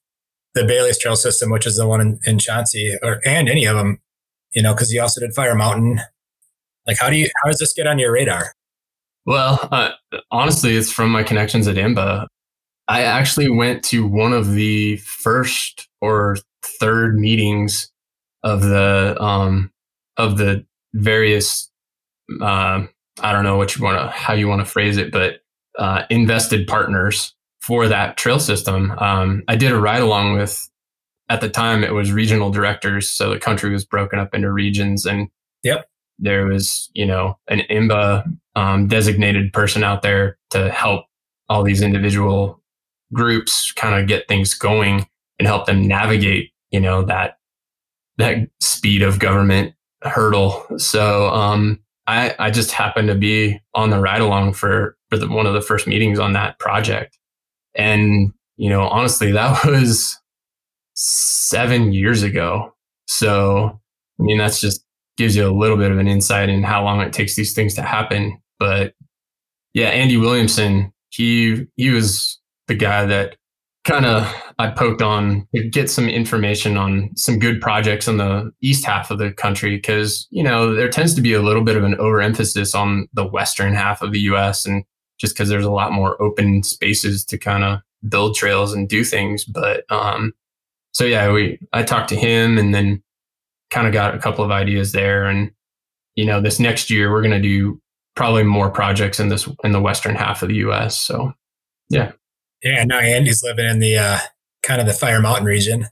the 0.55 0.65
Bailey's 0.65 0.99
Trail 0.99 1.17
System, 1.17 1.51
which 1.51 1.67
is 1.67 1.77
the 1.77 1.87
one 1.87 2.01
in, 2.01 2.19
in 2.25 2.39
Chauncey 2.39 2.97
or, 3.03 3.21
and 3.25 3.49
any 3.49 3.65
of 3.65 3.77
them, 3.77 4.01
you 4.55 4.63
know, 4.63 4.75
cause 4.75 4.93
you 4.93 5.01
also 5.01 5.21
did 5.21 5.35
Fire 5.35 5.55
Mountain. 5.55 6.01
Like, 6.87 6.99
how 6.99 7.09
do 7.09 7.17
you, 7.17 7.31
how 7.43 7.49
does 7.49 7.59
this 7.59 7.73
get 7.73 7.87
on 7.87 7.99
your 7.99 8.13
radar? 8.13 8.53
Well, 9.25 9.69
uh, 9.71 9.91
honestly, 10.31 10.77
it's 10.77 10.91
from 10.91 11.11
my 11.11 11.23
connections 11.23 11.69
at 11.69 11.77
IMBA. 11.77 12.27
I 12.93 13.05
actually 13.05 13.49
went 13.49 13.83
to 13.85 14.07
one 14.07 14.35
of 14.35 14.53
the 14.53 14.99
first 14.99 15.89
or 16.03 16.37
third 16.63 17.19
meetings 17.19 17.91
of 18.43 18.61
the 18.61 19.17
um, 19.19 19.73
of 20.19 20.37
the 20.37 20.67
various 20.93 21.71
uh, 22.43 22.85
I 23.23 23.33
don't 23.33 23.45
know 23.45 23.57
what 23.57 23.75
you 23.75 23.83
want 23.83 23.99
to 23.99 24.09
how 24.09 24.35
you 24.35 24.47
want 24.47 24.61
to 24.61 24.71
phrase 24.71 24.99
it, 24.99 25.11
but 25.11 25.41
uh, 25.79 26.03
invested 26.11 26.67
partners 26.67 27.35
for 27.63 27.89
that 27.89 28.19
trail 28.19 28.39
system. 28.39 28.91
Um, 28.99 29.43
I 29.49 29.57
did 29.57 29.73
a 29.73 29.81
ride 29.81 30.03
along 30.03 30.37
with 30.37 30.69
at 31.31 31.41
the 31.41 31.49
time 31.49 31.85
it 31.85 31.95
was 31.95 32.13
regional 32.13 32.51
directors, 32.51 33.09
so 33.09 33.31
the 33.31 33.39
country 33.39 33.73
was 33.73 33.87
broken 33.87 34.19
up 34.19 34.35
into 34.35 34.53
regions, 34.53 35.07
and 35.07 35.29
yep, 35.63 35.89
there 36.19 36.45
was 36.45 36.91
you 36.93 37.07
know 37.07 37.39
an 37.49 37.63
IMBA 37.71 38.37
um, 38.55 38.87
designated 38.87 39.55
person 39.55 39.83
out 39.83 40.03
there 40.03 40.37
to 40.51 40.71
help 40.71 41.07
all 41.49 41.63
these 41.63 41.81
individual 41.81 42.62
groups 43.13 43.73
kind 43.73 44.01
of 44.01 44.09
get 44.09 44.29
things 44.29 44.55
going 44.55 45.07
and 45.39 45.47
help 45.47 45.67
them 45.67 45.87
navigate, 45.87 46.51
you 46.71 46.81
know, 46.81 47.03
that 47.03 47.39
that 48.19 48.49
speed 48.61 49.03
of 49.03 49.19
government 49.19 49.75
hurdle. 50.03 50.67
So 50.79 51.29
um, 51.29 51.81
I 52.07 52.35
I 52.39 52.51
just 52.51 52.73
happened 52.73 53.09
to 53.09 53.15
be 53.15 53.61
on 53.75 53.91
the 53.91 54.01
ride 54.01 54.21
along 54.21 54.55
for 54.55 54.97
for 55.09 55.17
the, 55.19 55.29
one 55.29 55.47
of 55.47 55.55
the 55.55 55.61
first 55.61 55.87
meetings 55.87 56.19
on 56.19 56.33
that 56.33 56.59
project, 56.59 57.19
and 57.75 58.33
you 58.57 58.69
know, 58.69 58.83
honestly, 58.83 59.33
that 59.33 59.65
was 59.67 60.19
seven 60.95 61.93
years 61.93 62.23
ago. 62.23 62.75
So 63.07 63.81
I 64.21 64.23
mean, 64.23 64.39
that's 64.39 64.61
just 64.61 64.85
gives 65.17 65.37
you 65.37 65.47
a 65.47 65.53
little 65.57 65.77
bit 65.77 65.91
of 65.91 65.99
an 65.99 66.09
insight 66.09 66.49
in 66.49 66.63
how 66.63 66.83
long 66.85 67.01
it 67.01 67.13
takes 67.13 67.37
these 67.37 67.53
things 67.53 67.75
to 67.75 67.83
happen. 67.83 68.41
But 68.59 68.95
yeah, 69.75 69.89
Andy 69.89 70.17
Williamson, 70.17 70.93
he 71.11 71.67
he 71.77 71.91
was 71.91 72.41
the 72.73 72.79
guy 72.79 73.05
that 73.05 73.37
kind 73.85 74.07
of 74.07 74.33
I 74.59 74.71
poked 74.71 75.03
on 75.03 75.47
to 75.55 75.69
get 75.69 75.91
some 75.91 76.09
information 76.09 76.79
on 76.79 77.11
some 77.17 77.39
good 77.39 77.61
projects 77.61 78.09
in 78.09 78.17
the 78.17 78.51
east 78.63 78.85
half 78.85 79.11
of 79.11 79.19
the 79.19 79.31
country 79.33 79.77
because 79.77 80.27
you 80.31 80.43
know 80.43 80.75
there 80.75 80.89
tends 80.89 81.15
to 81.15 81.21
be 81.21 81.35
a 81.35 81.43
little 81.43 81.63
bit 81.63 81.77
of 81.77 81.85
an 81.85 81.97
overemphasis 81.97 82.75
on 82.75 83.09
the 83.13 83.27
western 83.27 83.75
half 83.75 84.01
of 84.01 84.13
the 84.13 84.21
U.S. 84.21 84.65
and 84.65 84.85
just 85.19 85.35
because 85.35 85.51
there's 85.51 85.67
a 85.67 85.71
lot 85.71 85.93
more 85.93 86.21
open 86.23 86.63
spaces 86.63 87.25
to 87.27 87.37
kind 87.37 87.63
of 87.63 87.81
build 88.09 88.35
trails 88.35 88.73
and 88.73 88.89
do 88.89 89.05
things. 89.05 89.45
But 89.45 89.85
um, 89.91 90.33
so 90.93 91.05
yeah, 91.05 91.31
we 91.31 91.59
I 91.75 91.83
talked 91.83 92.09
to 92.09 92.17
him 92.17 92.57
and 92.57 92.75
then 92.75 93.03
kind 93.71 93.87
of 93.87 93.93
got 93.93 94.15
a 94.15 94.19
couple 94.19 94.45
of 94.45 94.51
ideas 94.51 94.93
there 94.93 95.27
and 95.27 95.51
you 96.15 96.25
know 96.25 96.41
this 96.41 96.59
next 96.59 96.89
year 96.89 97.11
we're 97.11 97.23
going 97.23 97.33
to 97.33 97.49
do 97.49 97.81
probably 98.15 98.45
more 98.45 98.71
projects 98.71 99.21
in 99.21 99.29
this 99.29 99.47
in 99.63 99.73
the 99.73 99.81
western 99.81 100.15
half 100.15 100.43
of 100.43 100.49
the 100.49 100.57
U.S. 100.57 100.99
So 100.99 101.35
yeah. 101.93 102.13
Yeah, 102.63 102.85
now 102.85 103.01
Andy's 103.01 103.43
living 103.43 103.67
in 103.67 103.81
the 103.81 103.99
uh, 103.99 104.19
kind 104.63 104.81
of 104.81 104.87
the 104.87 104.93
Fire 104.93 105.21
Mountain 105.21 105.47
region. 105.47 105.87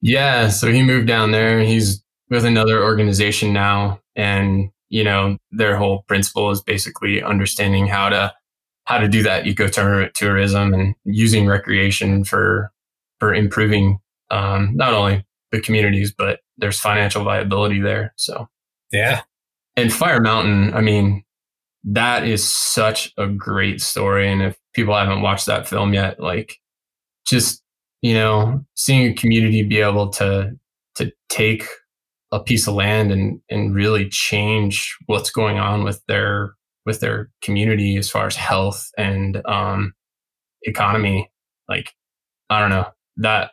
Yeah, 0.00 0.48
so 0.48 0.70
he 0.70 0.82
moved 0.82 1.06
down 1.06 1.30
there. 1.30 1.60
He's 1.60 2.02
with 2.28 2.44
another 2.44 2.82
organization 2.82 3.52
now, 3.52 4.00
and 4.16 4.70
you 4.88 5.04
know 5.04 5.38
their 5.50 5.76
whole 5.76 6.02
principle 6.08 6.50
is 6.50 6.62
basically 6.62 7.22
understanding 7.22 7.86
how 7.86 8.08
to 8.08 8.32
how 8.84 8.98
to 8.98 9.08
do 9.08 9.22
that 9.22 9.44
ecotourism 9.44 10.74
and 10.74 10.94
using 11.04 11.46
recreation 11.46 12.24
for 12.24 12.72
for 13.20 13.32
improving 13.32 14.00
um, 14.30 14.72
not 14.74 14.92
only 14.92 15.24
the 15.52 15.60
communities 15.60 16.12
but 16.12 16.40
there's 16.58 16.80
financial 16.80 17.24
viability 17.24 17.80
there. 17.80 18.12
So 18.16 18.48
yeah, 18.90 19.22
and 19.76 19.92
Fire 19.92 20.20
Mountain, 20.20 20.74
I 20.74 20.80
mean, 20.80 21.24
that 21.84 22.26
is 22.26 22.46
such 22.46 23.12
a 23.16 23.26
great 23.26 23.80
story. 23.80 24.30
And 24.30 24.42
if 24.42 24.58
people 24.74 24.94
haven't 24.96 25.22
watched 25.22 25.46
that 25.46 25.68
film 25.68 25.94
yet, 25.94 26.20
like 26.20 26.58
just, 27.26 27.62
you 28.00 28.14
know, 28.14 28.64
seeing 28.74 29.10
a 29.10 29.14
community 29.14 29.62
be 29.62 29.80
able 29.80 30.08
to, 30.10 30.52
to 30.96 31.12
take 31.28 31.66
a 32.32 32.40
piece 32.40 32.66
of 32.66 32.74
land 32.74 33.12
and, 33.12 33.40
and 33.50 33.74
really 33.74 34.08
change 34.08 34.96
what's 35.06 35.30
going 35.30 35.58
on 35.58 35.84
with 35.84 36.02
their, 36.08 36.54
with 36.86 37.00
their 37.00 37.30
community 37.42 37.96
as 37.96 38.10
far 38.10 38.26
as 38.26 38.36
health 38.36 38.90
and, 38.98 39.40
um, 39.46 39.92
economy. 40.62 41.30
Like, 41.68 41.92
I 42.50 42.60
don't 42.60 42.70
know 42.70 42.86
that 43.18 43.52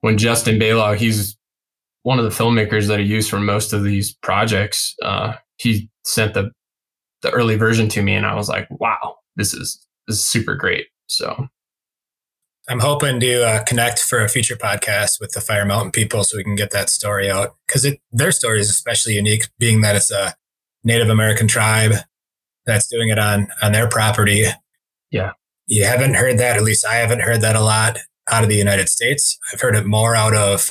when 0.00 0.18
Justin 0.18 0.58
Bailow, 0.58 0.96
he's 0.96 1.36
one 2.02 2.18
of 2.18 2.24
the 2.24 2.30
filmmakers 2.30 2.86
that 2.88 3.00
I 3.00 3.02
use 3.02 3.28
for 3.28 3.38
most 3.38 3.72
of 3.72 3.84
these 3.84 4.14
projects. 4.14 4.94
Uh, 5.02 5.34
he 5.56 5.90
sent 6.04 6.34
the 6.34 6.50
the 7.22 7.30
early 7.30 7.56
version 7.56 7.88
to 7.88 8.02
me 8.02 8.14
and 8.14 8.24
I 8.24 8.34
was 8.34 8.48
like, 8.48 8.68
wow, 8.70 9.16
this 9.36 9.52
is 9.52 9.84
is 10.08 10.24
super 10.24 10.54
great. 10.54 10.86
So 11.06 11.48
I'm 12.68 12.80
hoping 12.80 13.18
to 13.20 13.46
uh, 13.46 13.64
connect 13.64 13.98
for 13.98 14.22
a 14.22 14.28
future 14.28 14.56
podcast 14.56 15.20
with 15.20 15.32
the 15.32 15.40
Fire 15.40 15.64
Mountain 15.64 15.92
people 15.92 16.22
so 16.22 16.36
we 16.36 16.44
can 16.44 16.54
get 16.54 16.70
that 16.72 16.90
story 16.90 17.30
out 17.30 17.56
because 17.66 17.84
it 17.84 17.98
their 18.12 18.30
story 18.30 18.60
is 18.60 18.68
especially 18.68 19.14
unique, 19.14 19.48
being 19.58 19.80
that 19.80 19.96
it's 19.96 20.10
a 20.10 20.34
Native 20.84 21.08
American 21.08 21.48
tribe 21.48 21.92
that's 22.66 22.86
doing 22.86 23.08
it 23.08 23.18
on 23.18 23.48
on 23.62 23.72
their 23.72 23.88
property. 23.88 24.44
Yeah, 25.10 25.32
you 25.66 25.84
haven't 25.84 26.14
heard 26.14 26.36
that. 26.38 26.56
At 26.56 26.62
least 26.62 26.84
I 26.84 26.96
haven't 26.96 27.22
heard 27.22 27.40
that 27.40 27.56
a 27.56 27.60
lot 27.60 27.98
out 28.30 28.42
of 28.42 28.50
the 28.50 28.56
United 28.56 28.90
States. 28.90 29.38
I've 29.52 29.60
heard 29.62 29.74
it 29.74 29.86
more 29.86 30.14
out 30.14 30.34
of 30.34 30.70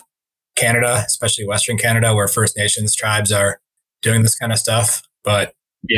Canada, 0.56 1.04
especially 1.06 1.48
Western 1.48 1.78
Canada, 1.78 2.14
where 2.14 2.28
First 2.28 2.56
Nations 2.56 2.96
tribes 2.96 3.32
are 3.32 3.60
doing 4.04 4.22
this 4.22 4.36
kind 4.36 4.52
of 4.52 4.60
stuff. 4.60 5.02
But 5.24 5.54
yeah, 5.90 5.98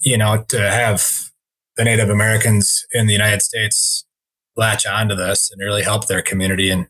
you 0.00 0.16
know, 0.16 0.44
to 0.48 0.58
have 0.58 1.30
the 1.78 1.84
Native 1.84 2.10
Americans 2.10 2.86
in 2.92 3.06
the 3.06 3.14
United 3.14 3.40
States 3.40 4.04
latch 4.56 4.84
onto 4.86 5.14
this 5.14 5.50
and 5.50 5.60
really 5.62 5.82
help 5.82 6.08
their 6.08 6.20
community 6.20 6.68
and 6.68 6.88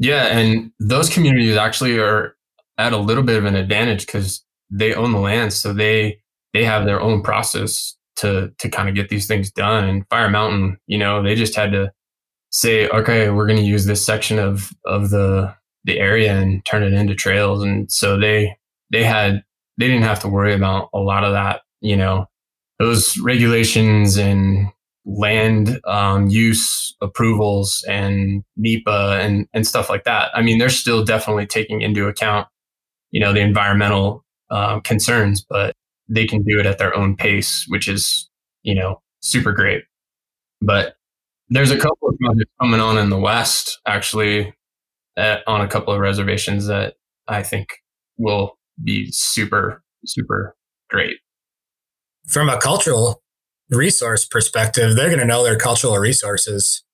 yeah, 0.00 0.28
and 0.28 0.72
those 0.80 1.10
communities 1.10 1.56
actually 1.56 1.98
are 1.98 2.34
at 2.78 2.94
a 2.94 2.98
little 2.98 3.22
bit 3.22 3.36
of 3.36 3.44
an 3.44 3.54
advantage 3.54 4.06
because 4.06 4.42
they 4.70 4.94
own 4.94 5.12
the 5.12 5.18
land, 5.18 5.52
so 5.52 5.74
they 5.74 6.18
they 6.54 6.64
have 6.64 6.86
their 6.86 7.00
own 7.00 7.22
process 7.22 7.96
to 8.16 8.50
to 8.58 8.70
kind 8.70 8.88
of 8.88 8.94
get 8.94 9.10
these 9.10 9.26
things 9.26 9.52
done. 9.52 9.84
And 9.84 10.08
Fire 10.08 10.30
Mountain, 10.30 10.78
you 10.86 10.96
know, 10.96 11.22
they 11.22 11.34
just 11.34 11.54
had 11.54 11.72
to 11.72 11.92
say, 12.50 12.88
okay, 12.88 13.28
we're 13.28 13.46
going 13.46 13.58
to 13.58 13.64
use 13.64 13.84
this 13.84 14.04
section 14.04 14.38
of 14.38 14.70
of 14.86 15.10
the 15.10 15.54
the 15.84 16.00
area 16.00 16.32
and 16.32 16.64
turn 16.64 16.82
it 16.82 16.94
into 16.94 17.14
trails, 17.14 17.62
and 17.62 17.92
so 17.92 18.18
they 18.18 18.56
they 18.90 19.04
had 19.04 19.44
they 19.76 19.86
didn't 19.86 20.04
have 20.04 20.20
to 20.20 20.28
worry 20.28 20.54
about 20.54 20.88
a 20.94 20.98
lot 20.98 21.24
of 21.24 21.32
that, 21.32 21.60
you 21.82 21.96
know, 21.96 22.26
those 22.80 23.18
regulations 23.18 24.16
and 24.16 24.72
land 25.04 25.78
um, 25.84 26.28
use 26.28 26.96
approvals 27.02 27.84
and 27.86 28.42
NEPA 28.56 29.18
and, 29.20 29.46
and 29.52 29.66
stuff 29.66 29.90
like 29.90 30.04
that. 30.04 30.30
I 30.34 30.40
mean, 30.40 30.58
they're 30.58 30.70
still 30.70 31.04
definitely 31.04 31.46
taking 31.46 31.82
into 31.82 32.08
account, 32.08 32.48
you 33.10 33.20
know, 33.20 33.34
the 33.34 33.40
environmental 33.40 34.24
uh, 34.50 34.80
concerns, 34.80 35.44
but 35.46 35.74
they 36.08 36.26
can 36.26 36.42
do 36.42 36.58
it 36.58 36.64
at 36.64 36.78
their 36.78 36.96
own 36.96 37.16
pace, 37.16 37.66
which 37.68 37.86
is, 37.86 38.28
you 38.62 38.74
know, 38.74 39.02
super 39.20 39.52
great. 39.52 39.84
But 40.62 40.94
there's 41.50 41.70
a 41.70 41.78
couple 41.78 42.08
of 42.08 42.18
projects 42.18 42.50
coming 42.60 42.80
on 42.80 42.96
in 42.96 43.10
the 43.10 43.18
West, 43.18 43.78
actually, 43.86 44.54
at, 45.18 45.42
on 45.46 45.60
a 45.60 45.68
couple 45.68 45.92
of 45.92 46.00
reservations 46.00 46.66
that 46.66 46.94
I 47.28 47.42
think 47.42 47.68
will 48.16 48.58
be 48.82 49.10
super, 49.12 49.82
super 50.06 50.56
great. 50.88 51.18
From 52.30 52.48
a 52.48 52.58
cultural 52.58 53.22
resource 53.70 54.24
perspective, 54.24 54.96
they're 54.96 55.08
going 55.08 55.20
to 55.20 55.26
know 55.26 55.42
their 55.42 55.58
cultural 55.58 55.96
resources 55.98 56.84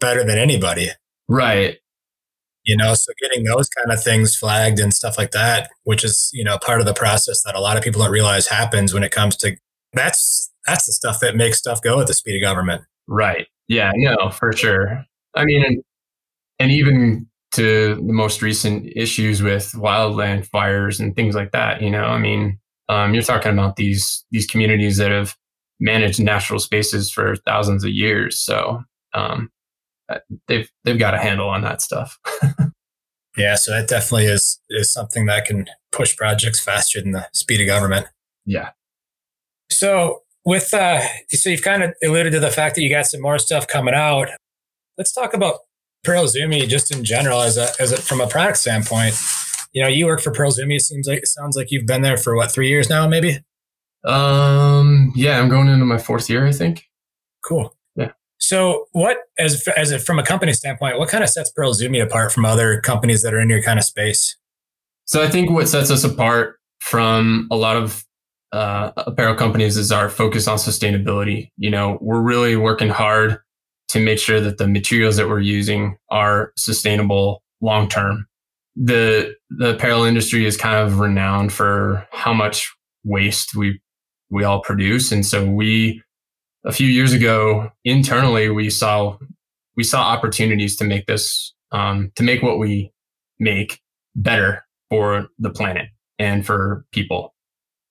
better 0.00 0.24
than 0.24 0.38
anybody. 0.38 0.90
Right. 1.28 1.78
You 2.64 2.76
know, 2.76 2.94
so 2.94 3.12
getting 3.20 3.44
those 3.44 3.68
kind 3.68 3.92
of 3.92 4.02
things 4.02 4.36
flagged 4.36 4.80
and 4.80 4.92
stuff 4.92 5.16
like 5.18 5.30
that, 5.30 5.70
which 5.84 6.04
is, 6.04 6.30
you 6.32 6.42
know, 6.44 6.58
part 6.58 6.80
of 6.80 6.86
the 6.86 6.94
process 6.94 7.42
that 7.44 7.54
a 7.54 7.60
lot 7.60 7.76
of 7.76 7.82
people 7.82 8.02
don't 8.02 8.10
realize 8.10 8.48
happens 8.48 8.92
when 8.92 9.04
it 9.04 9.12
comes 9.12 9.36
to 9.36 9.56
that's 9.92 10.52
that's 10.66 10.86
the 10.86 10.92
stuff 10.92 11.20
that 11.20 11.36
makes 11.36 11.58
stuff 11.58 11.80
go 11.80 12.00
at 12.00 12.08
the 12.08 12.14
speed 12.14 12.36
of 12.36 12.42
government. 12.42 12.82
Right. 13.06 13.46
Yeah, 13.68 13.92
no, 13.94 14.30
for 14.30 14.52
sure. 14.52 15.04
I 15.34 15.44
mean, 15.44 15.64
and, 15.64 15.82
and 16.58 16.70
even 16.72 17.28
to 17.52 17.94
the 17.94 18.12
most 18.12 18.42
recent 18.42 18.92
issues 18.96 19.42
with 19.42 19.72
wildland 19.72 20.46
fires 20.46 20.98
and 21.00 21.14
things 21.14 21.34
like 21.34 21.52
that, 21.52 21.82
you 21.82 21.90
know, 21.90 22.04
I 22.04 22.18
mean, 22.18 22.58
um, 22.88 23.14
you're 23.14 23.22
talking 23.22 23.52
about 23.52 23.76
these 23.76 24.24
these 24.30 24.46
communities 24.46 24.96
that 24.98 25.10
have 25.10 25.36
managed 25.80 26.20
natural 26.20 26.58
spaces 26.58 27.10
for 27.10 27.36
thousands 27.36 27.84
of 27.84 27.90
years. 27.90 28.38
So 28.38 28.82
um, 29.14 29.50
uh, 30.08 30.18
they've 30.48 30.70
they've 30.84 30.98
got 30.98 31.14
a 31.14 31.18
handle 31.18 31.48
on 31.48 31.62
that 31.62 31.80
stuff. 31.82 32.18
yeah, 33.36 33.56
so 33.56 33.72
that 33.72 33.88
definitely 33.88 34.26
is 34.26 34.60
is 34.70 34.92
something 34.92 35.26
that 35.26 35.46
can 35.46 35.66
push 35.92 36.16
projects 36.16 36.60
faster 36.60 37.00
than 37.00 37.12
the 37.12 37.26
speed 37.32 37.60
of 37.60 37.66
government. 37.66 38.06
Yeah. 38.44 38.70
So 39.70 40.22
with 40.44 40.72
uh, 40.72 41.00
so 41.30 41.50
you've 41.50 41.62
kind 41.62 41.82
of 41.82 41.94
alluded 42.04 42.32
to 42.34 42.40
the 42.40 42.50
fact 42.50 42.76
that 42.76 42.82
you 42.82 42.90
got 42.90 43.06
some 43.06 43.20
more 43.20 43.38
stuff 43.38 43.66
coming 43.66 43.94
out. 43.94 44.28
Let's 44.96 45.12
talk 45.12 45.34
about 45.34 45.56
Pearl 46.04 46.24
Izumi 46.24 46.66
just 46.68 46.94
in 46.94 47.04
general 47.04 47.42
as 47.42 47.58
a 47.58 47.68
as 47.80 47.92
a, 47.92 47.96
from 47.96 48.20
a 48.20 48.28
product 48.28 48.58
standpoint. 48.58 49.14
You 49.76 49.82
know, 49.82 49.88
you 49.88 50.06
work 50.06 50.22
for 50.22 50.30
Pearl 50.30 50.50
Izumi. 50.50 50.76
It 50.76 50.80
seems 50.80 51.06
like 51.06 51.18
it 51.18 51.28
sounds 51.28 51.54
like 51.54 51.70
you've 51.70 51.84
been 51.84 52.00
there 52.00 52.16
for 52.16 52.34
what 52.34 52.50
three 52.50 52.70
years 52.70 52.88
now, 52.88 53.06
maybe. 53.06 53.40
Um, 54.06 55.12
yeah, 55.14 55.38
I'm 55.38 55.50
going 55.50 55.68
into 55.68 55.84
my 55.84 55.98
fourth 55.98 56.30
year, 56.30 56.46
I 56.46 56.52
think. 56.52 56.86
Cool. 57.44 57.76
Yeah. 57.94 58.12
So, 58.38 58.86
what 58.92 59.18
as 59.38 59.68
as 59.76 59.92
a, 59.92 59.98
from 59.98 60.18
a 60.18 60.22
company 60.22 60.54
standpoint, 60.54 60.98
what 60.98 61.10
kind 61.10 61.22
of 61.22 61.28
sets 61.28 61.52
Pearl 61.52 61.74
Izumi 61.74 62.02
apart 62.02 62.32
from 62.32 62.46
other 62.46 62.80
companies 62.80 63.20
that 63.20 63.34
are 63.34 63.38
in 63.38 63.50
your 63.50 63.60
kind 63.60 63.78
of 63.78 63.84
space? 63.84 64.38
So, 65.04 65.22
I 65.22 65.28
think 65.28 65.50
what 65.50 65.68
sets 65.68 65.90
us 65.90 66.04
apart 66.04 66.56
from 66.80 67.46
a 67.50 67.56
lot 67.56 67.76
of 67.76 68.02
uh, 68.52 68.92
apparel 68.96 69.34
companies 69.34 69.76
is 69.76 69.92
our 69.92 70.08
focus 70.08 70.48
on 70.48 70.56
sustainability. 70.56 71.50
You 71.58 71.68
know, 71.68 71.98
we're 72.00 72.22
really 72.22 72.56
working 72.56 72.88
hard 72.88 73.40
to 73.88 74.00
make 74.00 74.20
sure 74.20 74.40
that 74.40 74.56
the 74.56 74.68
materials 74.68 75.16
that 75.16 75.28
we're 75.28 75.40
using 75.40 75.98
are 76.08 76.54
sustainable 76.56 77.42
long 77.60 77.90
term. 77.90 78.26
The 78.76 79.34
the 79.50 79.74
apparel 79.74 80.04
industry 80.04 80.44
is 80.44 80.56
kind 80.56 80.76
of 80.76 81.00
renowned 81.00 81.52
for 81.52 82.06
how 82.12 82.34
much 82.34 82.70
waste 83.04 83.54
we 83.54 83.80
we 84.30 84.44
all 84.44 84.60
produce. 84.60 85.12
And 85.12 85.24
so 85.24 85.48
we, 85.48 86.02
a 86.64 86.72
few 86.72 86.88
years 86.88 87.12
ago, 87.12 87.70
internally, 87.84 88.50
we 88.50 88.70
saw, 88.70 89.16
we 89.76 89.84
saw 89.84 90.02
opportunities 90.02 90.74
to 90.76 90.84
make 90.84 91.06
this, 91.06 91.54
um, 91.70 92.10
to 92.16 92.24
make 92.24 92.42
what 92.42 92.58
we 92.58 92.92
make 93.38 93.80
better 94.16 94.64
for 94.90 95.28
the 95.38 95.50
planet 95.50 95.86
and 96.18 96.44
for 96.44 96.84
people 96.92 97.34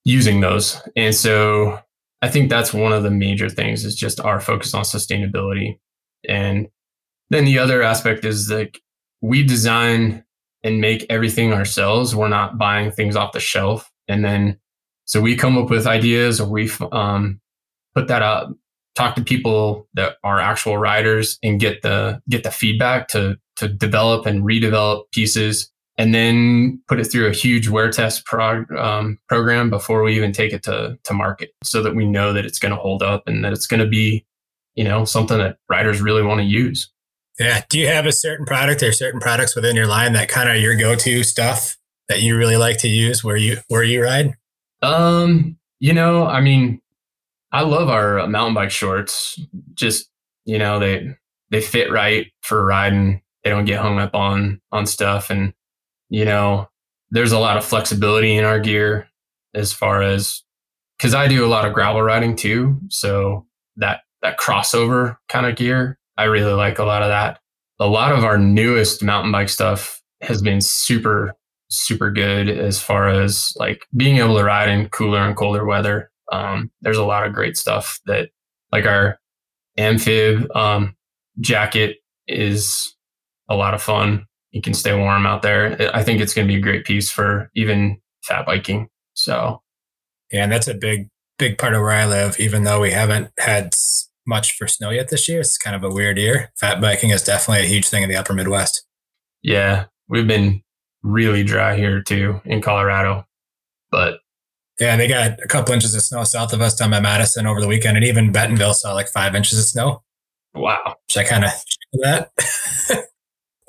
using 0.03 0.41
those. 0.41 0.81
And 0.97 1.15
so 1.15 1.79
I 2.21 2.29
think 2.29 2.49
that's 2.49 2.73
one 2.73 2.91
of 2.91 3.03
the 3.03 3.11
major 3.11 3.49
things 3.49 3.85
is 3.85 3.95
just 3.95 4.19
our 4.19 4.41
focus 4.41 4.73
on 4.73 4.83
sustainability. 4.83 5.79
And 6.27 6.67
then 7.29 7.45
the 7.45 7.59
other 7.59 7.81
aspect 7.81 8.25
is 8.25 8.47
that 8.47 8.77
we 9.21 9.41
design 9.41 10.24
and 10.65 10.81
make 10.81 11.05
everything 11.09 11.53
ourselves. 11.53 12.13
We're 12.13 12.27
not 12.27 12.57
buying 12.57 12.91
things 12.91 13.15
off 13.15 13.31
the 13.31 13.39
shelf 13.39 13.89
and 14.07 14.23
then 14.23 14.59
so 15.05 15.21
we 15.21 15.35
come 15.35 15.57
up 15.57 15.69
with 15.69 15.87
ideas 15.87 16.41
or 16.41 16.49
we 16.49 16.69
um, 16.91 17.39
put 17.93 18.07
that 18.07 18.21
up, 18.21 18.49
talk 18.95 19.15
to 19.15 19.23
people 19.23 19.87
that 19.93 20.17
are 20.23 20.39
actual 20.39 20.77
riders 20.77 21.37
and 21.43 21.59
get 21.59 21.81
the 21.83 22.21
get 22.27 22.43
the 22.43 22.51
feedback 22.51 23.07
to 23.09 23.37
to 23.57 23.67
develop 23.67 24.25
and 24.25 24.43
redevelop 24.43 25.03
pieces 25.11 25.71
and 25.97 26.13
then 26.13 26.81
put 26.89 26.99
it 26.99 27.05
through 27.05 27.27
a 27.27 27.31
huge 27.31 27.69
wear 27.69 27.89
test 27.89 28.25
prog, 28.25 28.69
um, 28.73 29.17
program 29.29 29.69
before 29.69 30.03
we 30.03 30.15
even 30.15 30.31
take 30.31 30.51
it 30.51 30.63
to 30.63 30.97
to 31.03 31.13
market 31.13 31.51
so 31.63 31.81
that 31.81 31.95
we 31.95 32.05
know 32.05 32.33
that 32.33 32.45
it's 32.45 32.59
going 32.59 32.73
to 32.73 32.81
hold 32.81 33.03
up 33.03 33.23
and 33.27 33.45
that 33.45 33.53
it's 33.53 33.67
going 33.67 33.79
to 33.79 33.87
be 33.87 34.25
you 34.73 34.83
know 34.83 35.05
something 35.05 35.37
that 35.37 35.57
riders 35.69 36.01
really 36.01 36.23
want 36.23 36.39
to 36.39 36.45
use 36.45 36.91
yeah 37.39 37.61
do 37.69 37.79
you 37.79 37.87
have 37.87 38.05
a 38.05 38.11
certain 38.11 38.45
product 38.45 38.81
or 38.83 38.91
certain 38.91 39.19
products 39.19 39.55
within 39.55 39.75
your 39.75 39.87
line 39.87 40.13
that 40.13 40.29
kind 40.29 40.49
of 40.49 40.57
your 40.57 40.75
go-to 40.75 41.23
stuff 41.23 41.77
that 42.07 42.21
you 42.21 42.37
really 42.37 42.57
like 42.57 42.77
to 42.77 42.87
use 42.87 43.23
where 43.23 43.37
you 43.37 43.57
where 43.67 43.83
you 43.83 44.03
ride 44.03 44.35
um, 44.81 45.57
you 45.79 45.93
know, 45.93 46.25
I 46.25 46.41
mean, 46.41 46.81
I 47.51 47.61
love 47.61 47.89
our 47.89 48.27
mountain 48.27 48.53
bike 48.53 48.71
shorts. 48.71 49.39
Just 49.73 50.09
you 50.45 50.57
know, 50.57 50.79
they 50.79 51.15
they 51.51 51.61
fit 51.61 51.91
right 51.91 52.31
for 52.41 52.65
riding. 52.65 53.21
They 53.43 53.49
don't 53.49 53.65
get 53.65 53.81
hung 53.81 53.99
up 53.99 54.15
on 54.15 54.61
on 54.71 54.85
stuff, 54.85 55.29
and 55.29 55.53
you 56.09 56.25
know, 56.25 56.69
there's 57.11 57.31
a 57.31 57.39
lot 57.39 57.57
of 57.57 57.65
flexibility 57.65 58.35
in 58.35 58.45
our 58.45 58.59
gear 58.59 59.07
as 59.53 59.73
far 59.73 60.01
as 60.01 60.43
because 60.97 61.13
I 61.13 61.27
do 61.27 61.45
a 61.45 61.47
lot 61.47 61.65
of 61.65 61.73
gravel 61.73 62.01
riding 62.01 62.35
too. 62.35 62.79
So 62.89 63.45
that 63.77 64.01
that 64.21 64.37
crossover 64.37 65.17
kind 65.29 65.45
of 65.45 65.55
gear, 65.55 65.97
I 66.17 66.25
really 66.25 66.53
like 66.53 66.79
a 66.79 66.83
lot 66.83 67.01
of 67.01 67.09
that. 67.09 67.39
A 67.79 67.87
lot 67.87 68.13
of 68.13 68.23
our 68.23 68.37
newest 68.37 69.03
mountain 69.03 69.31
bike 69.31 69.49
stuff 69.49 70.01
has 70.21 70.41
been 70.41 70.61
super 70.61 71.33
super 71.69 72.11
good 72.11 72.49
as 72.49 72.79
far 72.81 73.09
as 73.09 73.53
like 73.57 73.85
being 73.95 74.17
able 74.17 74.37
to 74.37 74.43
ride 74.43 74.69
in 74.69 74.89
cooler 74.89 75.19
and 75.19 75.35
colder 75.35 75.65
weather. 75.65 76.11
Um, 76.31 76.71
there's 76.81 76.97
a 76.97 77.05
lot 77.05 77.25
of 77.25 77.33
great 77.33 77.57
stuff 77.57 77.99
that 78.05 78.29
like 78.71 78.85
our 78.85 79.19
AmFIB 79.77 80.55
um, 80.55 80.95
jacket 81.39 81.97
is 82.27 82.95
a 83.49 83.55
lot 83.55 83.73
of 83.73 83.81
fun. 83.81 84.25
You 84.51 84.61
can 84.61 84.73
stay 84.73 84.95
warm 84.97 85.25
out 85.25 85.41
there. 85.41 85.91
I 85.93 86.03
think 86.03 86.21
it's 86.21 86.33
going 86.33 86.47
to 86.47 86.53
be 86.53 86.59
a 86.59 86.63
great 86.63 86.85
piece 86.85 87.11
for 87.11 87.51
even 87.55 87.97
fat 88.23 88.45
biking. 88.45 88.87
So, 89.13 89.61
yeah, 90.31 90.43
and 90.43 90.51
that's 90.51 90.67
a 90.67 90.73
big, 90.73 91.09
big 91.37 91.57
part 91.57 91.73
of 91.73 91.81
where 91.81 91.91
I 91.91 92.05
live. 92.05 92.39
Even 92.39 92.63
though 92.63 92.81
we 92.81 92.91
haven't 92.91 93.31
had 93.37 93.73
much 94.27 94.55
for 94.57 94.67
snow 94.67 94.89
yet 94.89 95.09
this 95.09 95.27
year, 95.27 95.39
it's 95.39 95.57
kind 95.57 95.75
of 95.75 95.83
a 95.83 95.93
weird 95.93 96.17
year. 96.17 96.51
Fat 96.57 96.81
biking 96.81 97.09
is 97.09 97.23
definitely 97.23 97.65
a 97.65 97.69
huge 97.69 97.87
thing 97.87 98.03
in 98.03 98.09
the 98.09 98.15
upper 98.15 98.33
Midwest. 98.33 98.85
Yeah, 99.41 99.85
we've 100.07 100.27
been 100.27 100.61
really 101.03 101.43
dry 101.43 101.77
here 101.77 102.01
too 102.01 102.41
in 102.45 102.61
Colorado. 102.61 103.25
But 103.91 104.19
yeah, 104.79 104.97
they 104.97 105.07
got 105.07 105.39
a 105.43 105.47
couple 105.47 105.73
inches 105.73 105.95
of 105.95 106.01
snow 106.01 106.23
south 106.23 106.51
of 106.51 106.61
us 106.61 106.75
down 106.75 106.91
by 106.91 106.99
Madison 106.99 107.47
over 107.47 107.61
the 107.61 107.67
weekend, 107.67 107.95
and 107.95 108.05
even 108.05 108.31
Bentonville 108.31 108.73
saw 108.73 108.93
like 108.93 109.07
five 109.07 109.35
inches 109.35 109.59
of 109.59 109.65
snow. 109.65 110.03
Wow. 110.53 110.95
Which 111.07 111.17
I 111.17 111.23
kind 111.23 111.45
of 111.45 111.51
that, 111.93 112.31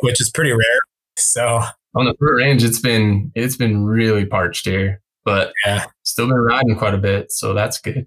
which 0.01 0.21
is 0.21 0.31
pretty 0.31 0.51
rare. 0.51 0.81
So 1.16 1.62
on 1.95 2.07
the 2.07 2.14
Front 2.19 2.37
Range, 2.37 2.64
it's 2.64 2.81
been 2.81 3.31
it's 3.35 3.57
been 3.57 3.85
really 3.85 4.27
parched 4.27 4.66
here, 4.66 5.01
but 5.25 5.53
yeah, 5.64 5.87
still 6.03 6.27
been 6.27 6.37
riding 6.37 6.77
quite 6.77 6.95
a 6.95 6.99
bit, 6.99 7.31
so 7.31 7.55
that's 7.55 7.81
good. 7.81 8.07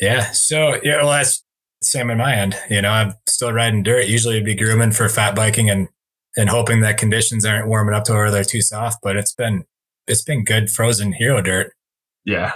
Yeah. 0.00 0.30
So 0.32 0.80
yeah, 0.82 0.96
well, 0.96 1.10
that's 1.10 1.44
same 1.82 2.10
in 2.10 2.18
my 2.18 2.34
end. 2.34 2.56
You 2.68 2.82
know, 2.82 2.90
I'm 2.90 3.14
still 3.26 3.52
riding 3.52 3.82
dirt. 3.82 4.06
Usually, 4.06 4.36
it'd 4.36 4.44
be 4.46 4.54
grooming 4.54 4.92
for 4.92 5.08
fat 5.08 5.34
biking 5.34 5.70
and 5.70 5.88
and 6.36 6.48
hoping 6.48 6.80
that 6.80 6.96
conditions 6.96 7.44
aren't 7.44 7.66
warming 7.66 7.94
up 7.94 8.04
to 8.04 8.12
where 8.12 8.30
they're 8.30 8.44
too 8.44 8.62
soft. 8.62 8.98
But 9.02 9.16
it's 9.16 9.34
been 9.34 9.64
it's 10.06 10.22
been 10.22 10.44
good 10.44 10.70
frozen 10.70 11.12
hero 11.12 11.42
dirt. 11.42 11.72
Yeah. 12.24 12.52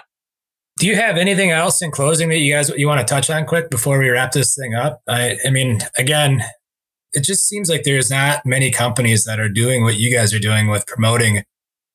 Do 0.78 0.86
you 0.86 0.96
have 0.96 1.16
anything 1.16 1.50
else 1.50 1.80
in 1.82 1.92
closing 1.92 2.28
that 2.30 2.38
you 2.38 2.52
guys 2.52 2.68
you 2.70 2.86
want 2.88 3.06
to 3.06 3.12
touch 3.12 3.30
on 3.30 3.46
quick 3.46 3.70
before 3.70 3.98
we 3.98 4.08
wrap 4.08 4.32
this 4.32 4.56
thing 4.56 4.74
up? 4.74 5.00
I, 5.08 5.38
I 5.46 5.50
mean, 5.50 5.78
again, 5.96 6.42
it 7.12 7.22
just 7.22 7.48
seems 7.48 7.70
like 7.70 7.84
there's 7.84 8.10
not 8.10 8.44
many 8.44 8.72
companies 8.72 9.24
that 9.24 9.38
are 9.38 9.48
doing 9.48 9.84
what 9.84 9.96
you 9.96 10.12
guys 10.12 10.34
are 10.34 10.40
doing 10.40 10.68
with 10.68 10.86
promoting, 10.86 11.44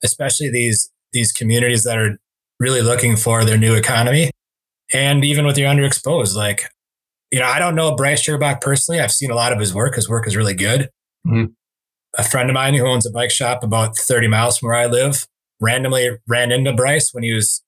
especially 0.03 0.49
these 0.49 0.89
these 1.11 1.31
communities 1.31 1.83
that 1.83 1.97
are 1.97 2.17
really 2.59 2.81
looking 2.81 3.15
for 3.15 3.43
their 3.43 3.57
new 3.57 3.75
economy. 3.75 4.31
And 4.93 5.23
even 5.23 5.45
with 5.45 5.57
your 5.57 5.69
underexposed, 5.69 6.35
like, 6.35 6.69
you 7.31 7.39
know, 7.39 7.45
I 7.45 7.59
don't 7.59 7.75
know 7.75 7.95
Bryce 7.95 8.25
Scherbach 8.25 8.61
personally. 8.61 8.99
I've 8.99 9.11
seen 9.11 9.31
a 9.31 9.35
lot 9.35 9.51
of 9.51 9.59
his 9.59 9.73
work. 9.73 9.95
His 9.95 10.09
work 10.09 10.27
is 10.27 10.35
really 10.35 10.53
good. 10.53 10.89
Mm-hmm. 11.27 11.45
A 12.17 12.23
friend 12.23 12.49
of 12.49 12.53
mine 12.53 12.73
who 12.73 12.87
owns 12.87 13.05
a 13.05 13.11
bike 13.11 13.31
shop 13.31 13.63
about 13.63 13.95
30 13.95 14.27
miles 14.27 14.57
from 14.57 14.67
where 14.67 14.77
I 14.77 14.87
live 14.87 15.27
randomly 15.61 16.09
ran 16.27 16.51
into 16.51 16.73
Bryce 16.73 17.13
when 17.13 17.23
he 17.23 17.33
was 17.33 17.63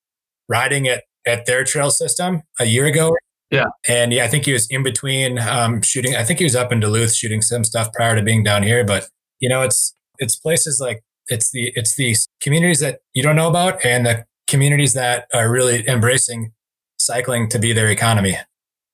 riding 0.50 0.88
at, 0.88 1.04
at 1.28 1.46
their 1.46 1.64
trail 1.64 1.92
system 1.92 2.42
a 2.60 2.66
year 2.66 2.86
ago. 2.86 3.16
Yeah. 3.52 3.66
And 3.88 4.14
yeah, 4.14 4.24
I 4.24 4.28
think 4.28 4.46
he 4.46 4.54
was 4.54 4.66
in 4.70 4.82
between 4.82 5.38
um, 5.38 5.82
shooting. 5.82 6.16
I 6.16 6.24
think 6.24 6.40
he 6.40 6.46
was 6.46 6.56
up 6.56 6.72
in 6.72 6.80
Duluth 6.80 7.14
shooting 7.14 7.42
some 7.42 7.64
stuff 7.64 7.92
prior 7.94 8.16
to 8.16 8.24
being 8.24 8.44
down 8.44 8.64
here. 8.64 8.86
But, 8.86 9.10
you 9.40 9.50
know, 9.50 9.62
it's, 9.62 9.94
it's 10.20 10.36
places 10.36 10.80
like 10.80 11.04
it's 11.28 11.52
the, 11.52 11.72
it's 11.76 11.96
the 11.96 12.16
communities 12.42 12.80
that 12.80 13.00
you 13.14 13.22
don't 13.22 13.36
know 13.36 13.50
about 13.50 13.86
and 13.86 14.06
the 14.06 14.26
communities 14.48 14.94
that 14.94 15.28
are 15.34 15.52
really 15.52 15.88
embracing 15.88 16.54
cycling 16.98 17.50
to 17.50 17.60
be 17.60 17.74
their 17.74 17.90
economy. 17.90 18.38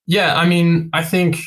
Yeah. 0.08 0.36
I 0.36 0.46
mean, 0.48 0.90
I 0.94 1.04
think 1.04 1.38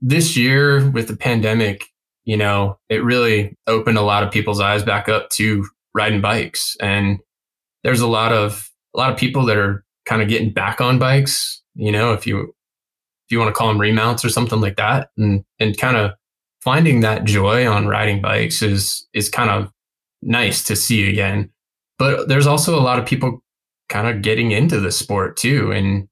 this 0.00 0.36
year 0.36 0.90
with 0.90 1.08
the 1.08 1.16
pandemic, 1.16 1.84
you 2.24 2.36
know, 2.36 2.78
it 2.88 3.02
really 3.04 3.56
opened 3.66 3.98
a 3.98 4.02
lot 4.02 4.22
of 4.22 4.32
people's 4.32 4.60
eyes 4.60 4.82
back 4.82 5.08
up 5.08 5.30
to 5.30 5.66
riding 5.94 6.20
bikes. 6.20 6.76
And 6.80 7.20
there's 7.84 8.00
a 8.00 8.08
lot 8.08 8.32
of, 8.32 8.70
a 8.94 8.98
lot 8.98 9.12
of 9.12 9.18
people 9.18 9.46
that 9.46 9.56
are 9.56 9.84
kind 10.06 10.20
of 10.20 10.28
getting 10.28 10.52
back 10.52 10.80
on 10.80 10.98
bikes, 10.98 11.62
you 11.74 11.92
know, 11.92 12.12
if 12.12 12.26
you, 12.26 12.40
if 12.40 13.30
you 13.30 13.38
want 13.38 13.48
to 13.48 13.58
call 13.58 13.68
them 13.68 13.80
remounts 13.80 14.24
or 14.24 14.28
something 14.28 14.60
like 14.60 14.76
that 14.76 15.10
and, 15.16 15.44
and 15.58 15.78
kind 15.78 15.96
of 15.96 16.12
finding 16.62 17.00
that 17.00 17.24
joy 17.24 17.66
on 17.66 17.86
riding 17.86 18.20
bikes 18.20 18.60
is, 18.60 19.06
is 19.14 19.28
kind 19.28 19.50
of 19.50 19.70
nice 20.22 20.64
to 20.64 20.74
see 20.74 21.08
again. 21.08 21.50
But 21.98 22.28
there's 22.28 22.46
also 22.46 22.78
a 22.78 22.82
lot 22.82 22.98
of 22.98 23.06
people 23.06 23.42
kind 23.88 24.08
of 24.08 24.22
getting 24.22 24.50
into 24.50 24.80
the 24.80 24.90
sport 24.90 25.36
too. 25.36 25.70
And 25.72 26.08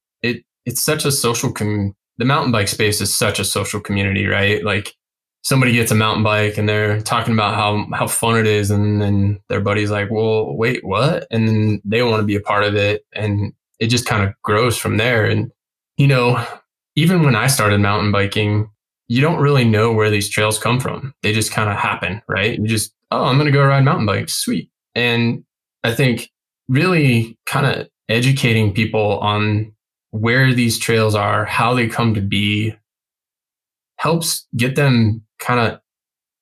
it's 0.65 0.81
such 0.81 1.05
a 1.05 1.13
social, 1.13 1.53
com- 1.53 1.95
the 2.19 2.25
mountain 2.25 2.53
bike 2.53 2.69
space 2.69 3.01
is 3.01 3.17
such 3.17 3.39
a 3.39 3.45
social 3.45 3.81
community, 3.81 4.27
right? 4.27 4.65
Like 4.65 4.95
somebody 5.43 5.73
gets 5.73 5.91
a 5.91 5.97
mountain 5.97 6.23
bike 6.23 6.57
and 6.57 6.69
they're 6.69 7.01
talking 7.01 7.35
about 7.35 7.55
how, 7.55 7.87
how 7.93 8.07
fun 8.07 8.39
it 8.39 8.47
is. 8.47 8.71
And 8.71 9.03
then 9.03 9.41
their 9.49 9.61
buddy's 9.61 9.91
like, 9.91 10.11
well, 10.11 10.57
wait, 10.57 10.85
what? 10.85 11.27
And 11.31 11.49
then 11.49 11.83
they 11.85 12.03
want 12.03 12.21
to 12.21 12.27
be 12.27 12.37
a 12.37 12.41
part 12.41 12.65
of 12.65 12.77
it. 12.77 13.05
And 13.15 13.53
it 13.81 13.89
just 13.89 14.07
kind 14.07 14.23
of 14.23 14.35
grows 14.43 14.77
from 14.77 14.99
there. 14.99 15.25
And, 15.25 15.51
you 15.97 16.07
know, 16.07 16.45
even 16.95 17.23
when 17.23 17.35
I 17.35 17.49
started 17.49 17.81
mountain 17.81 18.13
biking, 18.13 18.71
you 19.09 19.21
don't 19.21 19.41
really 19.41 19.65
know 19.65 19.93
where 19.93 20.11
these 20.11 20.29
trails 20.29 20.59
come 20.59 20.79
from. 20.79 21.13
They 21.23 21.33
just 21.33 21.53
kind 21.53 21.69
of 21.69 21.77
happen, 21.77 22.23
right? 22.29 22.59
You 22.59 22.67
just, 22.67 22.95
oh, 23.11 23.25
I'm 23.25 23.37
going 23.37 23.47
to 23.47 23.53
go 23.53 23.65
ride 23.65 23.85
mountain 23.85 24.07
bikes. 24.07 24.35
Sweet. 24.35 24.71
And 24.95 25.45
I 25.83 25.93
think 25.93 26.31
really 26.69 27.39
kind 27.47 27.67
of 27.67 27.89
educating 28.09 28.73
people 28.73 29.19
on 29.19 29.75
where 30.13 30.55
these 30.55 30.79
trails 30.79 31.15
are, 31.15 31.45
how 31.45 31.75
they 31.75 31.89
come 31.89 32.15
to 32.15 32.21
be, 32.21 32.75
helps 33.97 34.47
get 34.57 34.77
them 34.77 35.23
kind 35.39 35.59
of 35.59 35.81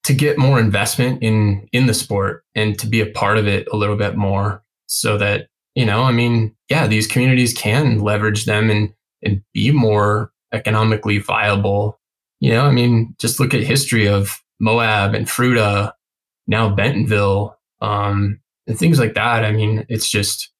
to 0.04 0.14
get 0.14 0.38
more 0.38 0.58
investment 0.58 1.22
in 1.22 1.68
in 1.72 1.86
the 1.86 1.94
sport 1.94 2.44
and 2.54 2.78
to 2.78 2.86
be 2.86 3.00
a 3.00 3.06
part 3.06 3.38
of 3.38 3.46
it 3.46 3.68
a 3.72 3.76
little 3.76 3.96
bit 3.96 4.16
more 4.16 4.62
so 4.86 5.18
that 5.18 5.46
you 5.74 5.84
know 5.84 6.02
i 6.02 6.12
mean 6.12 6.54
yeah 6.70 6.86
these 6.86 7.06
communities 7.06 7.52
can 7.52 8.00
leverage 8.00 8.44
them 8.46 8.70
and 8.70 8.92
and 9.22 9.42
be 9.52 9.70
more 9.70 10.32
economically 10.52 11.18
viable. 11.18 12.00
You 12.40 12.52
know 12.52 12.64
i 12.64 12.70
mean 12.70 13.14
just 13.18 13.38
look 13.38 13.52
at 13.52 13.62
history 13.62 14.08
of 14.08 14.40
moab 14.58 15.14
and 15.14 15.26
fruita 15.26 15.92
now 16.46 16.74
bentonville 16.74 17.58
um 17.80 18.40
and 18.66 18.78
things 18.78 18.98
like 18.98 19.14
that. 19.14 19.44
I 19.44 19.52
mean 19.52 19.84
it's 19.88 20.08
just 20.08 20.50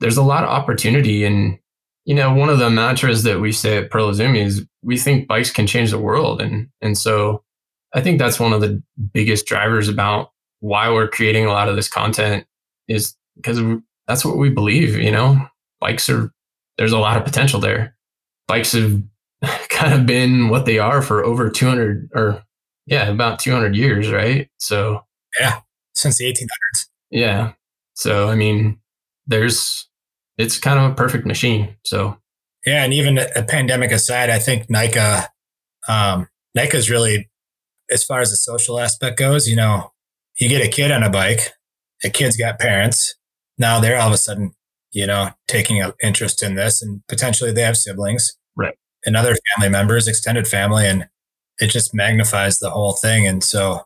there's 0.00 0.16
a 0.16 0.22
lot 0.22 0.44
of 0.44 0.50
opportunity 0.50 1.24
and 1.24 1.58
you 2.06 2.14
know, 2.14 2.32
one 2.32 2.48
of 2.48 2.58
the 2.58 2.70
mantras 2.70 3.24
that 3.24 3.40
we 3.40 3.50
say 3.50 3.78
at 3.78 3.90
Pearl 3.90 4.12
Izumi 4.12 4.38
is 4.38 4.64
we 4.80 4.96
think 4.96 5.26
bikes 5.26 5.50
can 5.50 5.66
change 5.66 5.90
the 5.90 5.98
world. 5.98 6.40
And, 6.40 6.68
and 6.80 6.96
so 6.96 7.42
I 7.92 8.00
think 8.00 8.20
that's 8.20 8.38
one 8.38 8.52
of 8.52 8.60
the 8.60 8.80
biggest 9.12 9.44
drivers 9.46 9.88
about 9.88 10.30
why 10.60 10.88
we're 10.88 11.08
creating 11.08 11.46
a 11.46 11.50
lot 11.50 11.68
of 11.68 11.74
this 11.74 11.88
content 11.88 12.46
is 12.86 13.16
because 13.34 13.58
that's 14.06 14.24
what 14.24 14.38
we 14.38 14.50
believe, 14.50 14.96
you 14.96 15.10
know, 15.10 15.48
bikes 15.80 16.08
are, 16.08 16.32
there's 16.78 16.92
a 16.92 16.98
lot 16.98 17.16
of 17.16 17.24
potential 17.24 17.58
there. 17.58 17.96
Bikes 18.46 18.72
have 18.72 19.02
kind 19.68 19.92
of 19.92 20.06
been 20.06 20.48
what 20.48 20.64
they 20.64 20.78
are 20.78 21.02
for 21.02 21.24
over 21.24 21.50
200 21.50 22.10
or 22.14 22.40
yeah, 22.86 23.08
about 23.08 23.40
200 23.40 23.74
years, 23.74 24.12
right? 24.12 24.48
So 24.58 25.04
yeah, 25.40 25.58
since 25.94 26.18
the 26.18 26.32
1800s. 26.32 26.86
Yeah. 27.10 27.52
So, 27.94 28.28
I 28.28 28.36
mean, 28.36 28.78
there's, 29.26 29.88
it's 30.38 30.58
kind 30.58 30.78
of 30.78 30.90
a 30.90 30.94
perfect 30.94 31.26
machine. 31.26 31.76
So 31.84 32.18
yeah, 32.64 32.82
and 32.84 32.92
even 32.92 33.18
a 33.18 33.42
pandemic 33.44 33.92
aside, 33.92 34.28
I 34.28 34.38
think 34.40 34.68
NICA, 34.68 35.28
um, 35.88 36.28
NICA 36.54 36.76
is 36.76 36.90
really, 36.90 37.30
as 37.90 38.02
far 38.02 38.20
as 38.20 38.30
the 38.30 38.36
social 38.36 38.80
aspect 38.80 39.18
goes, 39.18 39.46
you 39.46 39.54
know, 39.54 39.92
you 40.40 40.48
get 40.48 40.66
a 40.66 40.68
kid 40.68 40.90
on 40.90 41.04
a 41.04 41.10
bike, 41.10 41.52
a 42.04 42.10
kid's 42.10 42.36
got 42.36 42.58
parents. 42.58 43.14
Now 43.56 43.78
they're 43.78 43.98
all 43.98 44.08
of 44.08 44.12
a 44.12 44.18
sudden, 44.18 44.52
you 44.90 45.06
know, 45.06 45.30
taking 45.46 45.80
an 45.80 45.92
interest 46.02 46.42
in 46.42 46.56
this 46.56 46.82
and 46.82 47.02
potentially 47.08 47.52
they 47.52 47.62
have 47.62 47.76
siblings. 47.76 48.36
Right. 48.56 48.74
And 49.04 49.16
other 49.16 49.36
family 49.54 49.70
members, 49.70 50.08
extended 50.08 50.48
family, 50.48 50.86
and 50.86 51.06
it 51.58 51.68
just 51.68 51.94
magnifies 51.94 52.58
the 52.58 52.70
whole 52.70 52.94
thing. 52.94 53.26
And 53.26 53.44
so 53.44 53.82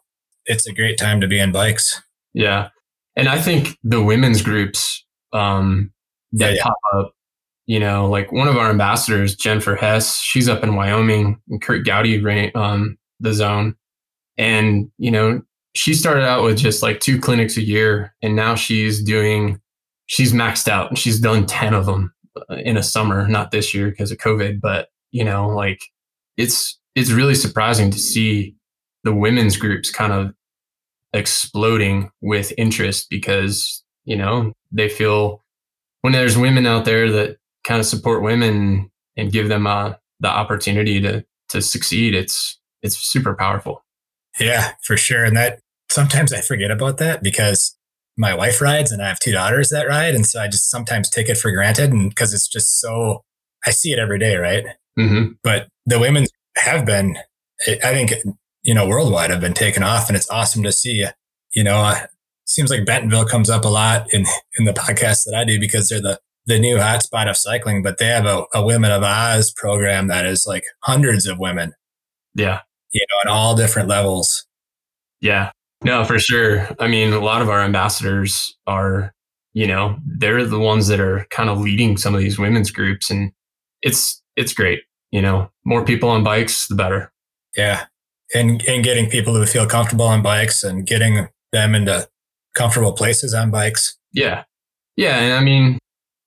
it's 0.47 0.67
a 0.67 0.73
great 0.73 0.99
time 0.99 1.21
to 1.21 1.29
be 1.29 1.39
in 1.39 1.53
bikes. 1.53 2.01
Yeah. 2.33 2.71
And 3.15 3.29
I 3.29 3.39
think 3.39 3.77
the 3.85 4.03
women's 4.03 4.41
groups, 4.41 5.05
um, 5.33 5.93
that 6.33 6.55
yeah, 6.55 6.63
pop 6.63 6.77
up. 6.95 7.13
You 7.67 7.79
know, 7.79 8.09
like 8.09 8.33
one 8.33 8.49
of 8.49 8.57
our 8.57 8.71
ambassadors, 8.71 9.37
Jennifer 9.37 9.77
Hess, 9.77 10.21
she's 10.21 10.49
up 10.49 10.65
in 10.65 10.75
Wyoming, 10.75 11.41
and 11.49 11.63
Curt 11.63 11.87
Gowdy 11.87 12.21
ran 12.21 12.51
um, 12.55 12.99
the 13.21 13.33
zone, 13.33 13.77
and 14.37 14.91
you 14.99 15.11
know, 15.11 15.43
she 15.75 15.95
started 15.95 16.25
out 16.25 16.43
with 16.43 16.59
just 16.59 16.83
like 16.83 17.01
two 17.01 17.21
clinics 17.21 17.57
a 17.57 17.63
year, 17.63 18.15
and 18.23 18.35
now 18.35 18.55
she's 18.55 19.03
doing, 19.03 19.61
she's 20.07 20.33
maxed 20.33 20.69
out, 20.69 20.89
and 20.89 20.99
she's 20.99 21.21
done 21.21 21.47
ten 21.47 21.75
of 21.75 21.87
them 21.87 22.13
uh, 22.37 22.57
in 22.57 22.77
a 22.77 22.83
summer. 22.83 23.29
Not 23.29 23.51
this 23.51 23.73
year 23.73 23.91
because 23.91 24.11
of 24.11 24.19
COVID, 24.19 24.61
but 24.61 24.89
you 25.13 25.25
know, 25.25 25.49
like 25.49 25.81
it's 26.37 26.79
it's 26.95 27.13
really 27.13 27.35
surprising 27.35 27.91
to 27.91 27.99
see 27.99 28.57
the 29.05 29.15
women's 29.15 29.57
groups 29.57 29.91
kind 29.91 30.13
of 30.13 30.35
exploding 31.13 32.11
with 32.21 32.53
interest 32.59 33.09
because 33.11 33.83
you 34.05 34.17
know 34.17 34.53
they 34.73 34.89
feel 34.89 35.43
when 36.03 36.13
there's 36.13 36.37
women 36.37 36.67
out 36.67 36.85
there 36.85 37.11
that 37.11 37.37
kind 37.65 37.81
of 37.81 37.87
support 37.87 38.23
women 38.23 38.91
and 39.17 39.33
give 39.33 39.49
them 39.49 39.67
uh, 39.67 39.95
the 40.21 40.29
opportunity 40.29 41.01
to 41.01 41.25
to 41.51 41.61
succeed, 41.61 42.15
it's 42.15 42.59
it's 42.83 42.97
super 42.97 43.35
powerful. 43.35 43.85
Yeah, 44.39 44.73
for 44.83 44.97
sure. 44.97 45.25
And 45.25 45.37
that 45.37 45.61
sometimes 45.91 46.33
I 46.33 46.41
forget 46.41 46.71
about 46.71 46.99
that 46.99 47.23
because 47.23 47.77
my 48.17 48.35
wife 48.35 48.61
rides 48.61 48.93
and 48.93 49.03
I 49.03 49.09
have 49.09 49.19
two 49.19 49.33
daughters 49.33 49.71
that 49.71 49.89
ride, 49.89 50.15
and 50.15 50.27
so 50.27 50.41
I 50.41 50.49
just 50.49 50.71
sometimes 50.71 51.11
take 51.11 51.29
it 51.29 51.37
for 51.37 51.51
granted, 51.51 51.93
and 51.93 52.09
because 52.09 52.33
it's 52.33 52.49
just 52.49 52.81
so 52.81 53.23
I 53.67 53.71
see 53.71 53.93
it 53.93 53.99
every 53.99 54.19
day, 54.19 54.37
right? 54.37 54.65
Mm-hmm. 54.99 55.33
But 55.43 55.69
the 55.87 55.99
women 55.99 56.27
have 56.57 56.85
been, 56.85 57.17
I 57.67 57.93
think, 57.93 58.13
you 58.63 58.75
know, 58.75 58.89
worldwide 58.89 59.31
have 59.31 59.41
been 59.41 59.55
taken 59.55 59.83
off, 59.83 60.09
and 60.09 60.17
it's 60.17 60.31
awesome 60.31 60.63
to 60.63 60.73
see. 60.73 61.07
You 61.53 61.65
know, 61.65 61.95
seems 62.51 62.71
like 62.71 62.85
Bentonville 62.85 63.25
comes 63.25 63.49
up 63.49 63.65
a 63.65 63.69
lot 63.69 64.07
in 64.13 64.25
in 64.59 64.65
the 64.65 64.73
podcast 64.73 65.25
that 65.25 65.35
I 65.37 65.45
do 65.45 65.59
because 65.59 65.89
they're 65.89 66.01
the 66.01 66.21
the 66.47 66.59
new 66.59 66.77
hotspot 66.77 67.29
of 67.29 67.37
cycling, 67.37 67.83
but 67.83 67.99
they 67.99 68.07
have 68.07 68.27
a, 68.27 68.45
a 68.55 68.65
Women 68.65 68.91
of 68.91 69.03
Oz 69.03 69.53
program 69.53 70.09
that 70.09 70.27
is 70.27 70.47
like 70.47 70.65
hundreds 70.83 71.27
of 71.27 71.39
women. 71.39 71.73
Yeah. 72.35 72.61
You 72.93 73.07
know, 73.09 73.31
at 73.31 73.35
all 73.35 73.55
different 73.55 73.89
levels. 73.89 74.47
Yeah. 75.21 75.53
No, 75.85 76.05
for 76.05 76.19
sure. 76.19 76.69
I 76.79 76.89
mean, 76.89 77.13
a 77.13 77.21
lot 77.21 77.43
of 77.43 77.49
our 77.49 77.61
ambassadors 77.61 78.57
are, 78.67 79.15
you 79.53 79.67
know, 79.67 79.97
they're 80.05 80.45
the 80.45 80.59
ones 80.59 80.89
that 80.89 81.01
are 81.01 81.27
kind 81.31 81.49
of 81.49 81.61
leading 81.61 81.97
some 81.97 82.15
of 82.15 82.21
these 82.21 82.39
women's 82.39 82.71
groups 82.71 83.11
and 83.11 83.33
it's 83.83 84.23
it's 84.37 84.53
great. 84.53 84.81
You 85.11 85.23
know, 85.23 85.51
more 85.65 85.85
people 85.85 86.09
on 86.09 86.25
bikes, 86.25 86.67
the 86.69 86.75
better. 86.75 87.13
Yeah. 87.57 87.87
And 88.35 88.63
and 88.67 88.85
getting 88.85 89.09
people 89.09 89.35
to 89.35 89.47
feel 89.47 89.67
comfortable 89.67 90.07
on 90.07 90.23
bikes 90.23 90.63
and 90.63 90.87
getting 90.87 91.29
them 91.53 91.75
into 91.75 92.09
comfortable 92.55 92.93
places 92.93 93.35
on 93.35 93.51
bikes. 93.51 93.97
Yeah. 94.13 94.45
Yeah. 94.97 95.19
And 95.19 95.35
I 95.35 95.41
mean, 95.41 95.79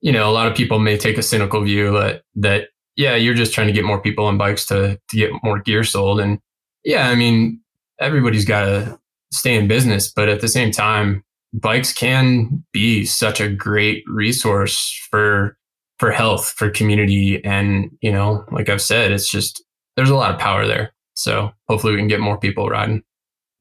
you 0.02 0.12
know, 0.12 0.30
a 0.30 0.32
lot 0.32 0.48
of 0.48 0.56
people 0.56 0.80
may 0.80 0.98
take 0.98 1.18
a 1.18 1.24
cynical 1.24 1.62
view 1.62 1.92
that, 1.94 2.24
that, 2.36 2.70
yeah, 2.96 3.16
you're 3.16 3.34
just 3.34 3.54
trying 3.54 3.68
to 3.68 3.74
get 3.74 3.86
more 3.86 4.02
people 4.02 4.26
on 4.26 4.38
bikes 4.38 4.66
to, 4.68 5.00
to 5.10 5.18
get 5.18 5.32
more 5.44 5.60
gear 5.60 5.84
sold. 5.84 6.20
And 6.20 6.40
yeah, 6.84 7.10
I 7.10 7.16
mean, 7.16 7.62
everybody's 8.00 8.46
got 8.46 8.66
to 8.66 9.00
stay 9.32 9.56
in 9.56 9.68
business, 9.68 10.12
but 10.12 10.30
at 10.30 10.42
the 10.42 10.48
same 10.48 10.72
time, 10.72 11.24
bikes 11.54 11.94
can 11.94 12.64
be 12.72 13.06
such 13.06 13.40
a 13.40 13.50
great 13.50 14.04
resource 14.08 15.00
for 15.10 15.58
for 16.00 16.12
health, 16.12 16.54
for 16.58 16.70
community, 16.70 17.44
and 17.46 17.96
you 18.02 18.12
know, 18.12 18.44
like 18.52 18.68
I've 18.70 18.82
said, 18.82 19.12
it's 19.12 19.30
just 19.30 19.64
there's 19.96 20.10
a 20.10 20.16
lot 20.16 20.34
of 20.34 20.40
power 20.40 20.66
there. 20.66 20.94
So 21.16 21.52
hopefully 21.70 21.94
we 21.94 22.00
can 22.00 22.08
get 22.08 22.20
more 22.20 22.38
people 22.38 22.68
riding. 22.68 23.04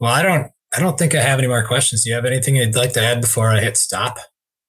Well, 0.01 0.12
I 0.12 0.22
don't 0.22 0.51
I 0.74 0.80
don't 0.80 0.98
think 0.98 1.14
I 1.14 1.20
have 1.20 1.38
any 1.38 1.48
more 1.48 1.64
questions. 1.66 2.04
Do 2.04 2.11
you 2.11 2.14
have 2.14 2.24
anything 2.24 2.56
you'd 2.56 2.74
like 2.74 2.92
to 2.94 3.02
add 3.02 3.20
before 3.20 3.50
I 3.50 3.61
hit 3.61 3.76
stop? 3.76 4.18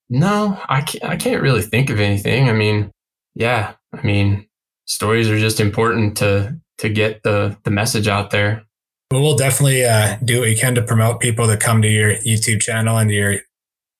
No, 0.09 0.59
I 0.67 0.81
can't, 0.81 1.03
I 1.03 1.15
can't 1.15 1.41
really 1.41 1.61
think 1.61 1.89
of 1.89 1.99
anything. 1.99 2.49
I 2.49 2.53
mean, 2.53 2.91
yeah, 3.35 3.73
I 3.93 4.01
mean, 4.01 4.47
stories 4.85 5.29
are 5.29 5.39
just 5.39 5.59
important 5.59 6.17
to 6.17 6.57
to 6.79 6.89
get 6.89 7.23
the 7.23 7.57
the 7.63 7.71
message 7.71 8.07
out 8.07 8.31
there. 8.31 8.63
Well, 9.11 9.21
we'll 9.21 9.37
definitely 9.37 9.85
uh, 9.85 10.17
do 10.23 10.39
what 10.39 10.47
we 10.47 10.55
can 10.55 10.75
to 10.75 10.81
promote 10.81 11.19
people 11.19 11.47
to 11.47 11.57
come 11.57 11.81
to 11.81 11.87
your 11.87 12.15
YouTube 12.17 12.61
channel 12.61 12.97
and 12.97 13.11
your 13.11 13.37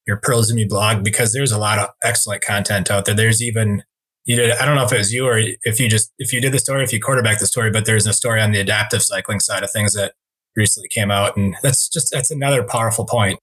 your 0.05 0.17
Pearls 0.17 0.51
Pearl 0.51 0.57
Izumi 0.57 0.67
blog 0.67 1.03
because 1.03 1.33
there's 1.33 1.51
a 1.51 1.57
lot 1.57 1.79
of 1.79 1.89
excellent 2.03 2.41
content 2.41 2.91
out 2.91 3.05
there. 3.05 3.15
There's 3.15 3.41
even 3.41 3.83
you 4.25 4.35
did 4.35 4.51
I 4.51 4.65
don't 4.65 4.75
know 4.75 4.85
if 4.85 4.91
it 4.91 4.97
was 4.97 5.13
you 5.13 5.25
or 5.25 5.39
if 5.39 5.79
you 5.79 5.89
just 5.89 6.11
if 6.17 6.33
you 6.33 6.41
did 6.41 6.51
the 6.51 6.59
story, 6.59 6.83
if 6.83 6.91
you 6.91 6.99
quarterback 6.99 7.39
the 7.39 7.47
story, 7.47 7.71
but 7.71 7.85
there's 7.85 8.07
a 8.07 8.13
story 8.13 8.41
on 8.41 8.51
the 8.51 8.59
adaptive 8.59 9.01
cycling 9.01 9.39
side 9.39 9.63
of 9.63 9.71
things 9.71 9.93
that 9.93 10.13
recently 10.55 10.89
came 10.89 11.11
out, 11.11 11.35
and 11.37 11.55
that's 11.63 11.89
just 11.89 12.11
that's 12.11 12.31
another 12.31 12.63
powerful 12.63 13.05
point. 13.05 13.39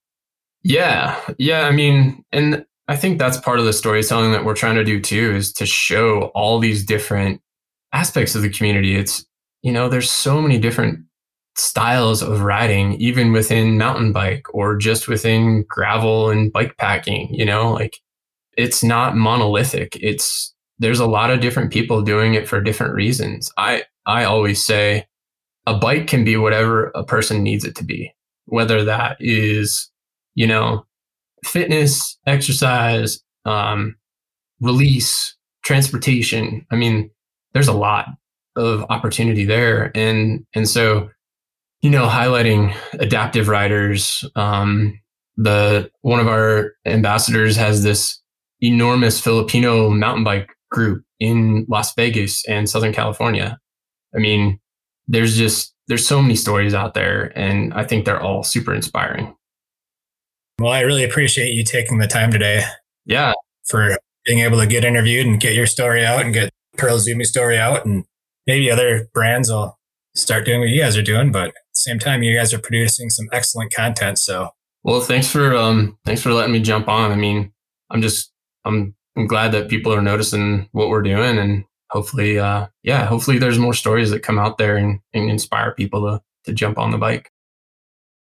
Yeah, 0.62 1.18
yeah. 1.38 1.62
I 1.66 1.72
mean, 1.72 2.24
and 2.32 2.64
I 2.88 2.96
think 2.96 3.18
that's 3.18 3.38
part 3.38 3.58
of 3.58 3.64
the 3.64 3.72
storytelling 3.72 4.32
that 4.32 4.44
we're 4.44 4.54
trying 4.54 4.74
to 4.76 4.84
do 4.84 5.00
too, 5.00 5.34
is 5.34 5.52
to 5.54 5.66
show 5.66 6.30
all 6.34 6.58
these 6.58 6.84
different 6.84 7.40
aspects 7.92 8.34
of 8.34 8.42
the 8.42 8.50
community. 8.50 8.96
It's 8.96 9.24
you 9.62 9.72
know, 9.72 9.88
there's 9.88 10.10
so 10.10 10.40
many 10.40 10.58
different 10.58 11.00
styles 11.56 12.22
of 12.22 12.40
riding, 12.42 12.94
even 12.94 13.32
within 13.32 13.76
mountain 13.76 14.12
bike 14.12 14.46
or 14.54 14.76
just 14.76 15.08
within 15.08 15.64
gravel 15.68 16.30
and 16.30 16.52
bike 16.52 16.76
packing. 16.78 17.32
You 17.32 17.44
know, 17.44 17.72
like 17.72 17.98
it's 18.56 18.82
not 18.82 19.16
monolithic. 19.16 19.96
It's 20.00 20.54
there's 20.78 21.00
a 21.00 21.06
lot 21.06 21.30
of 21.30 21.40
different 21.40 21.72
people 21.72 22.02
doing 22.02 22.34
it 22.34 22.48
for 22.48 22.60
different 22.60 22.94
reasons. 22.94 23.52
I 23.56 23.84
I 24.06 24.24
always 24.24 24.64
say 24.64 25.06
a 25.66 25.76
bike 25.78 26.06
can 26.06 26.24
be 26.24 26.36
whatever 26.36 26.90
a 26.94 27.04
person 27.04 27.42
needs 27.42 27.64
it 27.64 27.74
to 27.76 27.84
be, 27.84 28.12
whether 28.46 28.84
that 28.84 29.16
is, 29.20 29.90
you 30.34 30.46
know, 30.46 30.86
fitness, 31.44 32.18
exercise, 32.26 33.20
um, 33.44 33.96
release, 34.60 35.36
transportation. 35.64 36.66
I 36.70 36.76
mean, 36.76 37.10
there's 37.52 37.68
a 37.68 37.72
lot 37.72 38.08
of 38.56 38.84
opportunity 38.90 39.44
there. 39.44 39.90
And, 39.94 40.44
and 40.54 40.68
so, 40.68 41.10
you 41.80 41.90
know, 41.90 42.06
highlighting 42.06 42.74
adaptive 42.94 43.48
riders, 43.48 44.24
um, 44.36 45.00
the, 45.36 45.90
one 46.02 46.20
of 46.20 46.28
our 46.28 46.72
ambassadors 46.84 47.56
has 47.56 47.82
this 47.82 48.20
enormous 48.60 49.20
Filipino 49.20 49.88
mountain 49.88 50.24
bike 50.24 50.50
group 50.70 51.02
in 51.18 51.64
Las 51.68 51.94
Vegas 51.94 52.44
and 52.46 52.68
Southern 52.68 52.92
California. 52.92 53.58
I 54.14 54.18
mean, 54.18 54.60
there's 55.10 55.36
just 55.36 55.74
there's 55.88 56.06
so 56.06 56.22
many 56.22 56.36
stories 56.36 56.72
out 56.72 56.94
there 56.94 57.32
and 57.36 57.74
i 57.74 57.84
think 57.84 58.04
they're 58.04 58.22
all 58.22 58.42
super 58.42 58.72
inspiring. 58.72 59.34
Well 60.58 60.72
i 60.72 60.80
really 60.80 61.04
appreciate 61.04 61.52
you 61.52 61.64
taking 61.64 61.98
the 61.98 62.06
time 62.06 62.30
today 62.30 62.62
yeah. 63.04 63.32
for 63.66 63.98
being 64.24 64.38
able 64.38 64.58
to 64.58 64.66
get 64.66 64.84
interviewed 64.84 65.26
and 65.26 65.40
get 65.40 65.54
your 65.54 65.66
story 65.66 66.04
out 66.04 66.24
and 66.24 66.32
get 66.32 66.50
pearl 66.78 66.96
izumi 66.96 67.24
story 67.24 67.58
out 67.58 67.84
and 67.84 68.04
maybe 68.46 68.70
other 68.70 69.08
brands 69.12 69.50
will 69.50 69.78
start 70.14 70.44
doing 70.44 70.60
what 70.60 70.68
you 70.68 70.80
guys 70.80 70.96
are 70.96 71.02
doing 71.02 71.32
but 71.32 71.48
at 71.48 71.54
the 71.74 71.80
same 71.80 71.98
time 71.98 72.22
you 72.22 72.36
guys 72.36 72.54
are 72.54 72.60
producing 72.60 73.10
some 73.10 73.26
excellent 73.32 73.72
content 73.74 74.18
so. 74.18 74.50
Well 74.84 75.00
thanks 75.00 75.28
for 75.28 75.56
um 75.56 75.98
thanks 76.04 76.22
for 76.22 76.32
letting 76.32 76.52
me 76.52 76.60
jump 76.60 76.88
on. 76.88 77.10
I 77.10 77.16
mean 77.16 77.52
i'm 77.90 78.00
just 78.00 78.32
i'm 78.64 78.94
i'm 79.16 79.26
glad 79.26 79.52
that 79.52 79.68
people 79.68 79.92
are 79.92 80.02
noticing 80.02 80.68
what 80.72 80.88
we're 80.88 81.02
doing 81.02 81.38
and 81.38 81.64
hopefully, 81.90 82.38
uh, 82.38 82.66
yeah, 82.82 83.06
hopefully 83.06 83.38
there's 83.38 83.58
more 83.58 83.74
stories 83.74 84.10
that 84.10 84.22
come 84.22 84.38
out 84.38 84.58
there 84.58 84.76
and, 84.76 85.00
and 85.12 85.30
inspire 85.30 85.72
people 85.74 86.02
to, 86.02 86.22
to 86.44 86.52
jump 86.52 86.78
on 86.78 86.90
the 86.90 86.98
bike. 86.98 87.30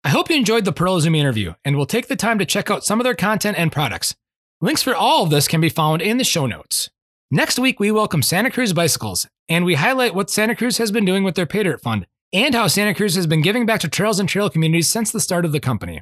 I 0.03 0.09
hope 0.09 0.29
you 0.29 0.35
enjoyed 0.35 0.65
the 0.65 0.73
Pearl 0.73 0.99
Izumi 0.99 1.17
interview 1.17 1.53
and 1.63 1.75
will 1.75 1.85
take 1.85 2.07
the 2.07 2.15
time 2.15 2.39
to 2.39 2.45
check 2.45 2.71
out 2.71 2.83
some 2.83 2.99
of 2.99 3.03
their 3.03 3.15
content 3.15 3.57
and 3.59 3.71
products. 3.71 4.15
Links 4.59 4.81
for 4.81 4.95
all 4.95 5.23
of 5.23 5.29
this 5.29 5.47
can 5.47 5.61
be 5.61 5.69
found 5.69 6.01
in 6.01 6.17
the 6.17 6.23
show 6.23 6.47
notes. 6.47 6.89
Next 7.29 7.59
week, 7.59 7.79
we 7.79 7.91
welcome 7.91 8.21
Santa 8.23 8.51
Cruz 8.51 8.73
Bicycles 8.73 9.27
and 9.47 9.63
we 9.63 9.75
highlight 9.75 10.15
what 10.15 10.29
Santa 10.29 10.55
Cruz 10.55 10.77
has 10.79 10.91
been 10.91 11.05
doing 11.05 11.23
with 11.23 11.35
their 11.35 11.45
Pay 11.45 11.63
Dirt 11.63 11.81
Fund 11.81 12.07
and 12.33 12.55
how 12.55 12.67
Santa 12.67 12.95
Cruz 12.95 13.15
has 13.15 13.27
been 13.27 13.41
giving 13.41 13.65
back 13.65 13.79
to 13.81 13.87
trails 13.87 14.19
and 14.19 14.27
trail 14.27 14.49
communities 14.49 14.89
since 14.89 15.11
the 15.11 15.19
start 15.19 15.45
of 15.45 15.51
the 15.51 15.59
company. 15.59 16.01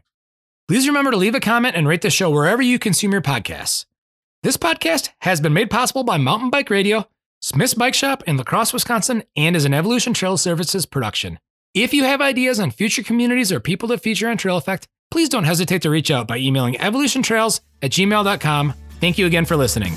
Please 0.67 0.87
remember 0.87 1.11
to 1.11 1.17
leave 1.17 1.35
a 1.35 1.39
comment 1.39 1.75
and 1.75 1.87
rate 1.87 2.01
the 2.01 2.09
show 2.09 2.29
wherever 2.29 2.61
you 2.61 2.79
consume 2.79 3.11
your 3.11 3.21
podcasts. 3.21 3.85
This 4.43 4.55
podcast 4.55 5.09
has 5.21 5.41
been 5.41 5.53
made 5.53 5.69
possible 5.69 6.03
by 6.03 6.17
Mountain 6.17 6.51
Bike 6.51 6.69
Radio 6.69 7.07
Smith's 7.41 7.73
Bike 7.73 7.93
Shop 7.93 8.21
in 8.27 8.35
La 8.35 8.43
Crosse, 8.43 8.73
Wisconsin, 8.73 9.23
and 9.37 9.55
is 9.55 9.63
an 9.63 9.73
Evolution 9.73 10.13
Trail 10.13 10.37
Services 10.37 10.85
production. 10.85 11.39
If 11.73 11.93
you 11.93 12.03
have 12.03 12.19
ideas 12.19 12.59
on 12.59 12.71
future 12.71 13.01
communities 13.01 13.51
or 13.51 13.61
people 13.61 13.87
to 13.89 13.97
feature 13.97 14.27
on 14.27 14.37
Trail 14.37 14.57
Effect, 14.57 14.87
please 15.09 15.29
don't 15.29 15.45
hesitate 15.45 15.81
to 15.83 15.89
reach 15.89 16.11
out 16.11 16.27
by 16.27 16.37
emailing 16.37 16.73
evolutiontrails 16.75 17.61
at 17.81 17.91
gmail.com. 17.91 18.73
Thank 18.99 19.17
you 19.17 19.25
again 19.25 19.45
for 19.45 19.55
listening. 19.55 19.93